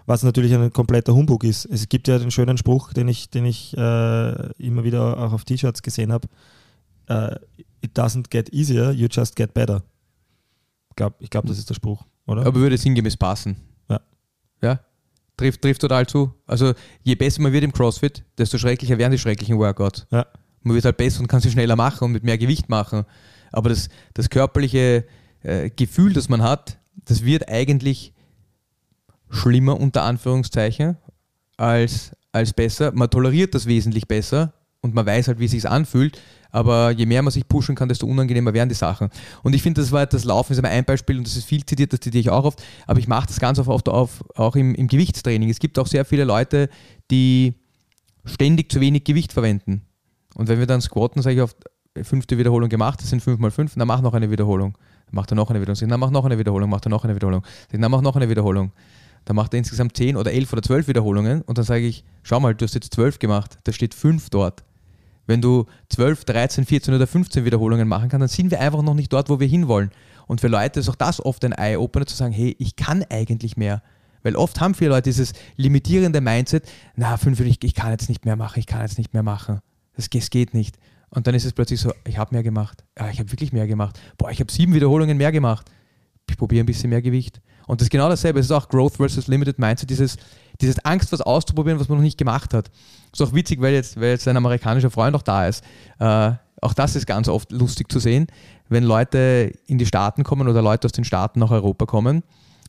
[0.06, 1.64] Was natürlich ein kompletter Humbug ist.
[1.66, 5.44] Es gibt ja den schönen Spruch, den ich, den ich äh, immer wieder auch auf
[5.44, 6.28] T-Shirts gesehen habe.
[7.06, 7.36] Äh,
[7.80, 9.82] it doesn't get easier, you just get better.
[10.96, 12.44] Glaub, ich glaube, das ist der Spruch, oder?
[12.44, 13.56] Aber würde sinngemäß passen.
[14.62, 14.80] Ja.
[15.36, 16.34] Trifft, trifft total zu.
[16.46, 20.06] Also je besser man wird im CrossFit, desto schrecklicher werden die schrecklichen Workouts.
[20.10, 20.26] Ja.
[20.62, 23.04] Man wird halt besser und kann sie schneller machen und mit mehr Gewicht machen.
[23.52, 25.04] Aber das, das körperliche
[25.42, 28.12] äh, Gefühl, das man hat, das wird eigentlich
[29.30, 30.96] schlimmer unter Anführungszeichen
[31.56, 32.92] als, als besser.
[32.92, 36.20] Man toleriert das wesentlich besser und man weiß halt, wie es sich anfühlt.
[36.50, 39.10] Aber je mehr man sich pushen kann, desto unangenehmer werden die Sachen.
[39.42, 41.64] Und ich finde, das war das Laufen ist immer ein Beispiel und das ist viel
[41.64, 42.62] zitiert, das zitiere ich auch oft.
[42.86, 45.50] Aber ich mache das ganz oft auf, auch im, im Gewichtstraining.
[45.50, 46.68] Es gibt auch sehr viele Leute,
[47.10, 47.54] die
[48.24, 49.82] ständig zu wenig Gewicht verwenden.
[50.34, 51.56] Und wenn wir dann squatten, sage ich oft,
[52.02, 54.78] fünfte Wiederholung gemacht, das sind fünf mal fünf, dann mach noch eine Wiederholung.
[55.06, 55.88] Dann macht er noch eine Wiederholung.
[55.90, 57.44] Dann mach noch eine Wiederholung, macht er noch eine Wiederholung.
[57.72, 58.72] Dann mach noch eine Wiederholung.
[59.24, 62.40] Dann macht er insgesamt zehn oder elf oder zwölf Wiederholungen und dann sage ich, schau
[62.40, 64.64] mal, du hast jetzt zwölf gemacht, da steht fünf dort.
[65.28, 68.94] Wenn du 12, 13, 14 oder 15 Wiederholungen machen kannst, dann sind wir einfach noch
[68.94, 69.90] nicht dort, wo wir hinwollen.
[70.26, 73.58] Und für Leute ist auch das oft ein Eye-Opener zu sagen, hey, ich kann eigentlich
[73.58, 73.82] mehr.
[74.22, 76.66] Weil oft haben viele Leute dieses limitierende Mindset,
[76.96, 79.60] na, fünf, ich, ich kann jetzt nicht mehr machen, ich kann jetzt nicht mehr machen.
[79.96, 80.78] Das, das geht nicht.
[81.10, 82.82] Und dann ist es plötzlich so, ich habe mehr gemacht.
[82.98, 84.00] Ja, ich habe wirklich mehr gemacht.
[84.16, 85.70] Boah, ich habe sieben Wiederholungen mehr gemacht.
[86.30, 87.42] Ich probiere ein bisschen mehr Gewicht.
[87.66, 88.40] Und das ist genau dasselbe.
[88.40, 90.16] Es ist auch Growth versus Limited Mindset, dieses,
[90.60, 92.70] Dieses Angst, was auszuprobieren, was man noch nicht gemacht hat.
[93.12, 95.64] Ist auch witzig, weil jetzt, weil jetzt ein amerikanischer Freund auch da ist.
[95.98, 98.26] Äh, auch das ist ganz oft lustig zu sehen,
[98.68, 102.24] wenn Leute in die Staaten kommen oder Leute aus den Staaten nach Europa kommen.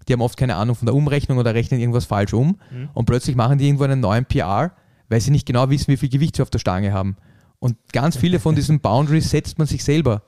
[0.08, 2.58] Die haben oft keine Ahnung von der Umrechnung oder rechnen irgendwas falsch um
[2.94, 4.72] und plötzlich machen die irgendwo einen neuen PR,
[5.08, 7.18] weil sie nicht genau wissen, wie viel Gewicht sie auf der Stange haben.
[7.60, 10.24] Und ganz viele von diesen Boundaries setzt man sich selber.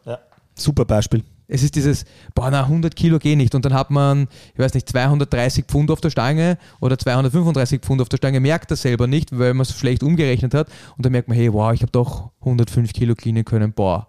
[0.56, 1.24] Super Beispiel.
[1.52, 3.54] Es ist dieses, boah, na, 100 Kilo gehen nicht.
[3.56, 8.02] Und dann hat man, ich weiß nicht, 230 Pfund auf der Stange oder 235 Pfund
[8.02, 10.70] auf der Stange, merkt das selber nicht, weil man es schlecht umgerechnet hat.
[10.96, 14.08] Und dann merkt man, hey, wow, ich habe doch 105 Kilo cleanen können, boah.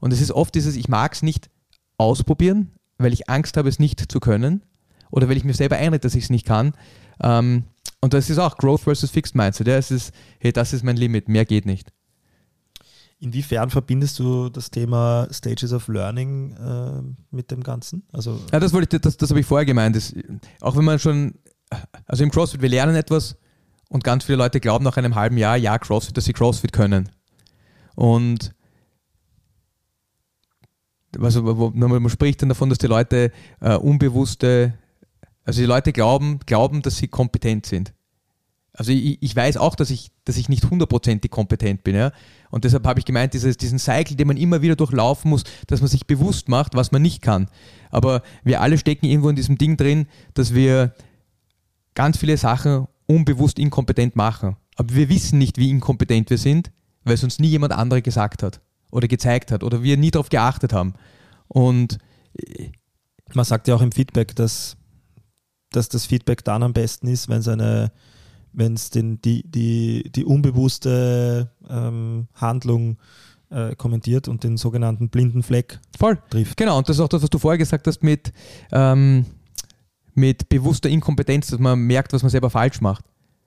[0.00, 1.50] Und es ist oft dieses, ich mag es nicht
[1.98, 4.64] ausprobieren, weil ich Angst habe, es nicht zu können.
[5.12, 6.72] Oder weil ich mir selber einrede, dass ich es nicht kann.
[7.22, 7.62] Ähm,
[8.00, 9.68] und das ist auch Growth versus Fixed Mindset.
[9.68, 9.76] Ja?
[9.76, 11.92] Es ist, hey, das ist mein Limit, mehr geht nicht.
[13.22, 18.02] Inwiefern verbindest du das Thema Stages of Learning äh, mit dem Ganzen?
[18.12, 19.94] Also Ja, das wollte ich, das, das habe ich vorher gemeint.
[19.94, 20.12] Das,
[20.60, 21.34] auch wenn man schon,
[22.06, 23.36] also im CrossFit, wir lernen etwas
[23.88, 27.10] und ganz viele Leute glauben nach einem halben Jahr, ja, CrossFit, dass sie CrossFit können.
[27.94, 28.56] Und
[31.20, 34.74] also, man spricht dann davon, dass die Leute äh, unbewusste,
[35.44, 37.94] also die Leute glauben, glauben, dass sie kompetent sind.
[38.74, 41.94] Also ich, ich weiß auch, dass ich, dass ich nicht hundertprozentig kompetent bin.
[41.94, 42.12] Ja?
[42.50, 45.80] Und deshalb habe ich gemeint, dieses, diesen Cycle, den man immer wieder durchlaufen muss, dass
[45.80, 47.48] man sich bewusst macht, was man nicht kann.
[47.90, 50.94] Aber wir alle stecken irgendwo in diesem Ding drin, dass wir
[51.94, 54.56] ganz viele Sachen unbewusst inkompetent machen.
[54.76, 56.72] Aber wir wissen nicht, wie inkompetent wir sind,
[57.04, 60.30] weil es uns nie jemand andere gesagt hat oder gezeigt hat oder wir nie darauf
[60.30, 60.94] geachtet haben.
[61.48, 61.98] Und
[63.34, 64.76] man sagt ja auch im Feedback, dass,
[65.70, 67.92] dass das Feedback dann am besten ist, wenn es eine
[68.52, 72.98] wenn es die, die, die unbewusste ähm, Handlung
[73.50, 76.18] äh, kommentiert und den sogenannten blinden Fleck voll.
[76.30, 76.56] trifft.
[76.56, 78.32] Genau, und das ist auch das, was du vorher gesagt hast mit,
[78.72, 79.26] ähm,
[80.14, 83.04] mit bewusster Inkompetenz, dass man merkt, was man selber falsch macht.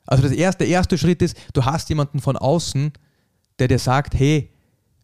[0.08, 2.94] Also das erste, der erste Schritt ist, du hast jemanden von außen,
[3.60, 4.52] der dir sagt, hey,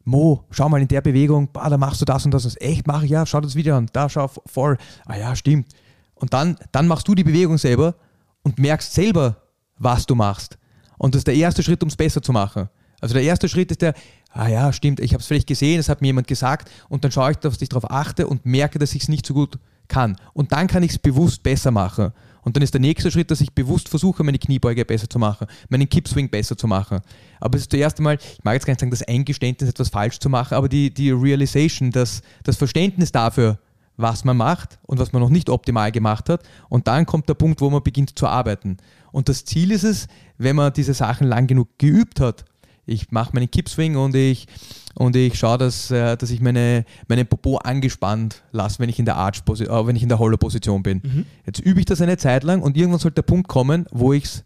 [0.04, 2.46] Mo, schau mal in der Bewegung, bah, da machst du das und das.
[2.46, 2.62] Und das.
[2.62, 4.78] Echt, mach ich, ja, schau das Video an, da schau voll.
[5.06, 5.68] Ah ja, stimmt.
[6.16, 7.96] Und dann, dann machst du die Bewegung selber
[8.44, 9.38] und merkst selber,
[9.82, 10.58] was du machst.
[10.98, 12.70] Und das ist der erste Schritt, um es besser zu machen.
[13.00, 13.96] Also der erste Schritt ist der,
[14.32, 17.12] ah ja, stimmt, ich habe es vielleicht gesehen, es hat mir jemand gesagt und dann
[17.12, 19.58] schaue ich, dass ich darauf achte und merke, dass ich es nicht so gut
[19.88, 20.16] kann.
[20.34, 22.14] Und dann kann ich es bewusst besser machen.
[22.44, 25.48] Und dann ist der nächste Schritt, dass ich bewusst versuche, meine Kniebeuge besser zu machen,
[25.70, 27.02] meinen Kippswing besser zu machen.
[27.40, 29.90] Aber es ist das erste Mal, ich mag jetzt gar nicht sagen, das Eingeständnis, etwas
[29.90, 33.60] falsch zu machen, aber die, die Realization, das, das Verständnis dafür,
[34.02, 36.44] was man macht und was man noch nicht optimal gemacht hat.
[36.70, 38.78] Und dann kommt der Punkt, wo man beginnt zu arbeiten.
[39.12, 42.46] Und das Ziel ist es, wenn man diese Sachen lang genug geübt hat,
[42.86, 44.48] ich mache meinen Kippswing und ich,
[44.96, 49.06] und ich schaue, dass, äh, dass ich meine, meinen Popo angespannt lasse, wenn ich in
[49.06, 51.02] der Arch äh, wenn ich in der Holler-Position bin.
[51.46, 54.26] Jetzt übe ich das eine Zeit lang und irgendwann sollte der Punkt kommen, wo ich
[54.26, 54.44] es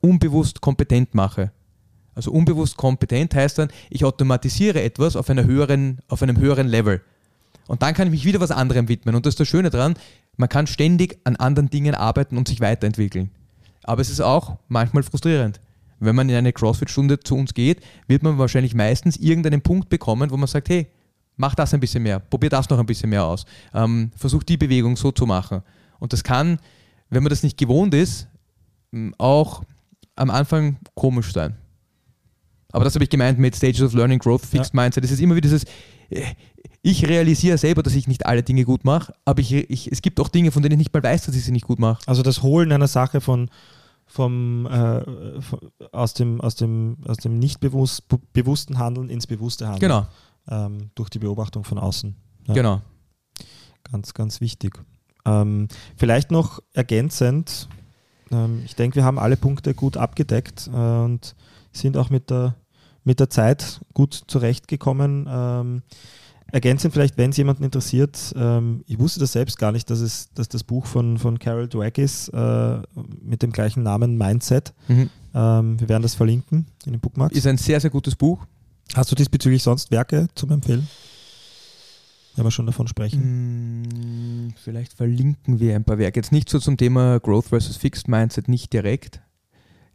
[0.00, 1.52] unbewusst kompetent mache.
[2.14, 7.00] Also unbewusst kompetent heißt dann, ich automatisiere etwas auf, einer höheren, auf einem höheren Level.
[7.66, 9.14] Und dann kann ich mich wieder was anderem widmen.
[9.14, 9.94] Und das ist das Schöne daran,
[10.36, 13.30] man kann ständig an anderen Dingen arbeiten und sich weiterentwickeln.
[13.84, 15.60] Aber es ist auch manchmal frustrierend.
[16.00, 20.30] Wenn man in eine CrossFit-Stunde zu uns geht, wird man wahrscheinlich meistens irgendeinen Punkt bekommen,
[20.30, 20.88] wo man sagt, hey,
[21.36, 23.44] mach das ein bisschen mehr, probier das noch ein bisschen mehr aus,
[23.74, 25.62] ähm, versuch die Bewegung so zu machen.
[25.98, 26.58] Und das kann,
[27.10, 28.26] wenn man das nicht gewohnt ist,
[29.18, 29.62] auch
[30.16, 31.54] am Anfang komisch sein.
[32.72, 35.04] Aber das habe ich gemeint mit Stages of Learning, Growth, Fixed Mindset.
[35.04, 35.64] Es ist immer wieder dieses,
[36.10, 36.22] äh,
[36.82, 40.18] ich realisiere selber, dass ich nicht alle Dinge gut mache, aber ich, ich, es gibt
[40.20, 42.02] auch Dinge, von denen ich nicht mal weiß, dass ich sie nicht gut mache.
[42.06, 43.48] Also das Holen einer Sache von,
[44.06, 45.60] vom, äh, von,
[45.92, 49.80] aus dem, aus dem, aus dem nicht bewusst, bewussten Handeln ins bewusste Handeln.
[49.80, 50.06] Genau,
[50.48, 52.16] Ähm, durch die Beobachtung von außen.
[52.48, 52.54] Ja.
[52.54, 52.82] genau.
[53.90, 54.78] Ganz, ganz wichtig.
[55.24, 57.68] Ähm, vielleicht noch ergänzend,
[58.32, 61.36] ähm, ich denke, wir haben alle Punkte gut abgedeckt äh, und
[61.72, 62.56] sind auch mit der,
[63.04, 65.28] mit der Zeit gut zurechtgekommen.
[65.30, 65.82] Ähm,
[66.52, 70.30] ergänzend vielleicht, wenn es jemanden interessiert, ähm, ich wusste das selbst gar nicht, dass, es,
[70.34, 72.78] dass das Buch von, von Carol Dweck ist, äh,
[73.20, 74.74] mit dem gleichen Namen Mindset.
[74.86, 75.10] Mhm.
[75.34, 77.36] Ähm, wir werden das verlinken in den Bookmarks.
[77.36, 78.46] Ist ein sehr, sehr gutes Buch.
[78.94, 80.86] Hast du diesbezüglich sonst Werke zum Empfehlen?
[82.36, 83.82] Wenn wir schon davon sprechen.
[83.82, 86.20] Mm, Vielleicht verlinken wir ein paar Werke.
[86.20, 89.20] Jetzt nicht so zum Thema Growth versus Fixed Mindset, nicht direkt.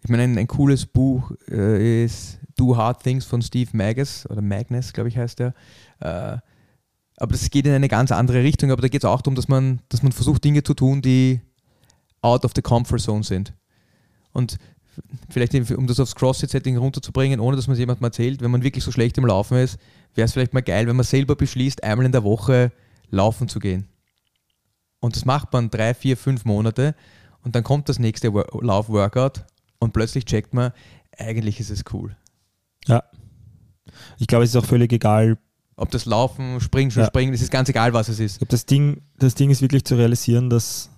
[0.04, 4.42] Ich meine, ein, ein cooles Buch äh, ist Do Hard Things von Steve Magus oder
[4.42, 5.54] Magnus, glaube ich, heißt er.
[6.00, 6.38] Äh,
[7.20, 8.72] aber das geht in eine ganz andere Richtung.
[8.72, 11.42] Aber da geht es auch darum, dass man, dass man versucht, Dinge zu tun, die
[12.22, 13.54] out of the comfort zone sind.
[14.34, 14.58] Und
[15.30, 18.84] vielleicht, um das aufs CrossFit-Setting runterzubringen, ohne dass man es jemandem erzählt, wenn man wirklich
[18.84, 19.80] so schlecht im Laufen ist,
[20.16, 22.72] wäre es vielleicht mal geil, wenn man selber beschließt, einmal in der Woche
[23.10, 23.88] laufen zu gehen.
[25.00, 26.96] Und das macht man drei, vier, fünf Monate.
[27.48, 29.46] und dann kommt das nächste Wor- Lauf-Workout
[29.80, 30.74] und plötzlich checkt man,
[31.18, 32.16] eigentlich ist es cool.
[32.88, 33.04] Ja.
[34.20, 35.38] Ich glaube, es ist auch völlig egal.
[35.78, 37.06] Ob das Laufen, Springen, Ja.
[37.06, 38.42] Springen, es ist ganz egal, was es ist.
[38.52, 40.90] Das Ding, das Ding ist wirklich zu realisieren, dass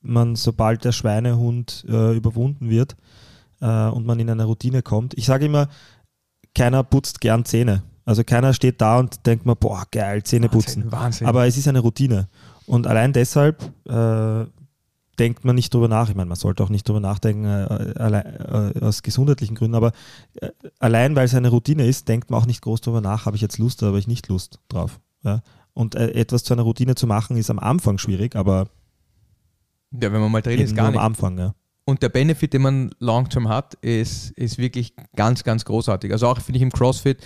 [0.00, 2.96] man, sobald der Schweinehund äh, überwunden wird
[3.60, 5.68] äh, und man in eine Routine kommt, ich sage immer,
[6.54, 7.84] keiner putzt gern Zähne.
[8.04, 10.82] Also keiner steht da und denkt mir, boah, geil, Zähne putzen.
[10.82, 11.26] Wahnsinn, Wahnsinn.
[11.28, 12.28] Aber es ist eine Routine.
[12.66, 14.44] Und allein deshalb äh,
[15.18, 16.08] denkt man nicht drüber nach.
[16.08, 19.92] Ich meine, man sollte auch nicht drüber nachdenken, äh, allein, äh, aus gesundheitlichen Gründen, aber
[20.40, 23.36] äh, allein weil es eine Routine ist, denkt man auch nicht groß drüber nach, habe
[23.36, 25.00] ich jetzt Lust oder habe ich nicht Lust drauf.
[25.22, 25.42] Ja?
[25.74, 28.68] Und äh, etwas zu einer Routine zu machen, ist am Anfang schwierig, aber
[29.92, 31.02] ja, wenn man mal drin ist, gar am nicht.
[31.02, 31.38] Anfang.
[31.38, 31.54] Ja.
[31.84, 36.12] Und der Benefit, den man long-term hat, ist, ist wirklich ganz, ganz großartig.
[36.12, 37.22] Also auch finde ich im CrossFit,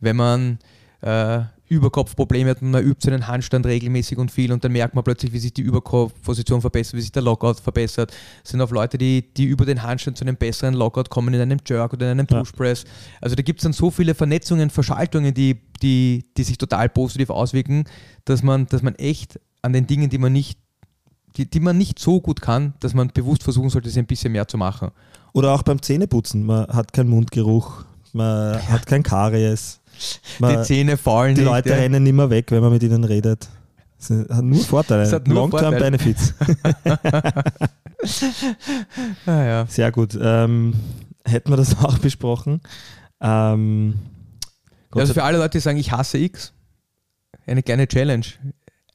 [0.00, 0.58] wenn man
[1.00, 5.04] äh, Überkopfprobleme hat und man übt seinen Handstand regelmäßig und viel und dann merkt man
[5.04, 8.12] plötzlich, wie sich die Überkopfposition verbessert, wie sich der Lockout verbessert.
[8.44, 11.40] Es sind auch Leute, die, die über den Handstand zu einem besseren Lockout kommen in
[11.40, 12.40] einem Jerk oder in einem Ja.
[12.40, 12.84] Push Press.
[13.20, 17.30] Also da gibt es dann so viele Vernetzungen, Verschaltungen, die, die, die sich total positiv
[17.30, 17.84] auswirken,
[18.24, 20.58] dass man, dass man echt an den Dingen, die man nicht
[21.36, 24.32] die, die man nicht so gut kann, dass man bewusst versuchen sollte, sie ein bisschen
[24.32, 24.90] mehr zu machen.
[25.32, 26.44] Oder auch beim Zähneputzen.
[26.44, 29.80] Man hat keinen Mundgeruch, man hat kein Karies.
[30.38, 31.50] Man, die Zähne fallen die nicht.
[31.50, 31.76] Leute ja.
[31.76, 33.48] rennen immer weg, wenn man mit ihnen redet.
[33.98, 35.22] Es hat nur Vorteile.
[35.26, 35.76] Long-term.
[35.76, 36.34] Benefits.
[39.26, 39.66] Ah, ja.
[39.66, 40.16] Sehr gut.
[40.20, 40.72] Ähm,
[41.24, 42.60] hätten wir das auch besprochen.
[43.20, 43.94] Ähm,
[44.92, 46.52] Also für alle Leute, die sagen, ich hasse X,
[47.46, 48.24] eine kleine Challenge.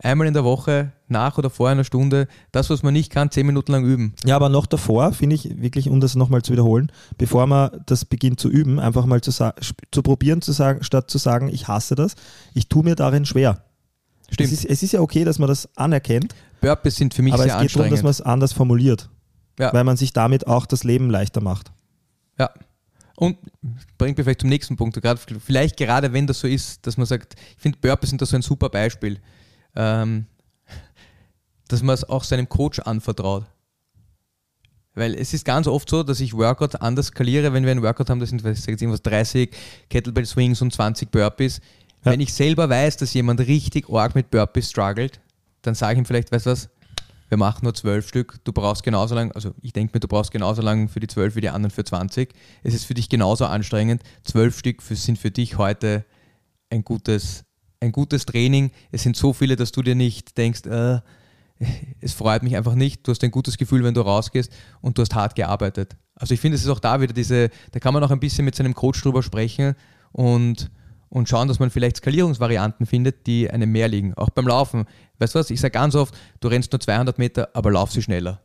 [0.04, 3.46] Einmal in der Woche, nach oder vor einer Stunde, das, was man nicht kann, zehn
[3.46, 4.14] Minuten lang üben.
[4.26, 8.04] ja, aber noch davor, finde ich wirklich, um das nochmal zu wiederholen, bevor man das
[8.04, 11.96] beginnt zu üben, einfach mal zu, zu probieren, zu sagen, statt zu sagen, ich hasse
[11.96, 12.16] das,
[12.54, 13.64] ich tue mir darin schwer.
[14.30, 14.52] Stimmt.
[14.52, 17.44] Es ist, es ist ja okay, dass man das anerkennt, Burpees sind für mich aber
[17.44, 18.04] sehr es geht darum, dass anstrengend.
[18.04, 19.10] man es anders formuliert,
[19.58, 19.72] Ja.
[19.74, 21.72] weil man sich damit auch das Leben leichter macht.
[22.38, 22.50] Ja.
[23.16, 23.38] Und
[23.98, 25.00] bringt mich vielleicht zum nächsten Punkt.
[25.02, 28.26] Gerade, vielleicht gerade wenn das so ist, dass man sagt, ich finde Burpees sind da
[28.26, 29.20] so ein super Beispiel,
[29.76, 30.26] ähm,
[31.68, 33.46] dass man es auch seinem Coach anvertraut.
[34.96, 38.10] Weil es ist ganz oft so, dass ich Workout anders skaliere, wenn wir ein Workout
[38.10, 39.50] haben, das sind was, ich irgendwas 30
[39.90, 41.62] Kettlebell Swings und 20 Burpees.
[42.06, 42.12] Ja.
[42.12, 45.20] Wenn ich selber weiß, dass jemand richtig arg mit Burpees struggelt,
[45.64, 46.70] dann sage ich ihm vielleicht, weißt du was,
[47.30, 50.30] wir machen nur zwölf Stück, du brauchst genauso lang, also ich denke mir, du brauchst
[50.30, 52.32] genauso lang für die zwölf wie die anderen für 20.
[52.62, 54.04] Es ist für dich genauso anstrengend.
[54.24, 56.06] Zwölf Stück für, sind für dich heute
[56.70, 57.44] ein gutes,
[57.84, 58.72] ein gutes Training.
[58.92, 61.00] Es sind so viele, dass du dir nicht denkst, äh,
[62.02, 63.06] es freut mich einfach nicht.
[63.06, 65.96] Du hast ein gutes Gefühl, wenn du rausgehst und du hast hart gearbeitet.
[66.16, 68.46] Also ich finde, es ist auch da wieder diese, da kann man auch ein bisschen
[68.46, 69.76] mit seinem Coach drüber sprechen
[70.12, 70.72] und,
[71.10, 74.14] und schauen, dass man vielleicht Skalierungsvarianten findet, die einem mehr liegen.
[74.16, 74.86] Auch beim Laufen.
[75.20, 78.02] Weißt du was, ich sage ganz oft, du rennst nur 200 Meter, aber lauf sie
[78.02, 78.42] schneller.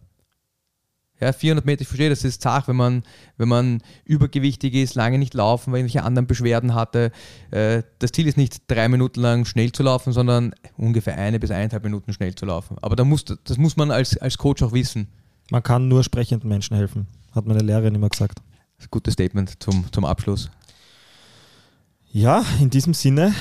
[1.20, 3.02] Ja, 400 Meter, ich verstehe, das ist zart, wenn man,
[3.38, 7.10] wenn man übergewichtig ist, lange nicht laufen, weil irgendwelche anderen Beschwerden hatte.
[7.50, 11.50] Äh, Das Ziel ist nicht, drei Minuten lang schnell zu laufen, sondern ungefähr eine bis
[11.50, 12.76] eineinhalb Minuten schnell zu laufen.
[12.82, 15.08] Aber da muss, das muss man als, als Coach auch wissen.
[15.50, 18.40] Man kann nur sprechenden Menschen helfen, hat meine Lehrerin immer gesagt.
[18.90, 20.50] Gutes Statement zum, zum Abschluss.
[22.12, 23.34] Ja, in diesem Sinne,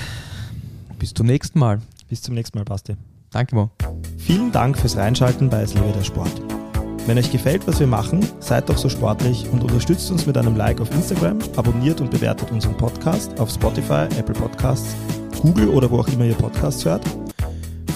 [0.98, 1.80] Bis zum nächsten Mal.
[2.08, 2.96] bis zum nächsten Mal, Basti.
[3.30, 3.70] Danke, Mo.
[4.16, 6.57] Vielen Dank fürs Reinschalten bei Es lebe der Sport.
[7.08, 10.56] Wenn euch gefällt, was wir machen, seid doch so sportlich und unterstützt uns mit einem
[10.56, 14.94] Like auf Instagram, abonniert und bewertet unseren Podcast auf Spotify, Apple Podcasts,
[15.40, 17.02] Google oder wo auch immer ihr Podcasts hört.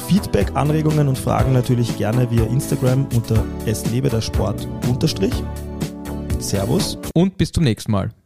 [0.09, 4.67] Feedback, Anregungen und Fragen natürlich gerne via Instagram unter Es lebe der Sport.
[6.39, 6.97] Servus.
[7.13, 8.22] Und bis zum nächsten Mal.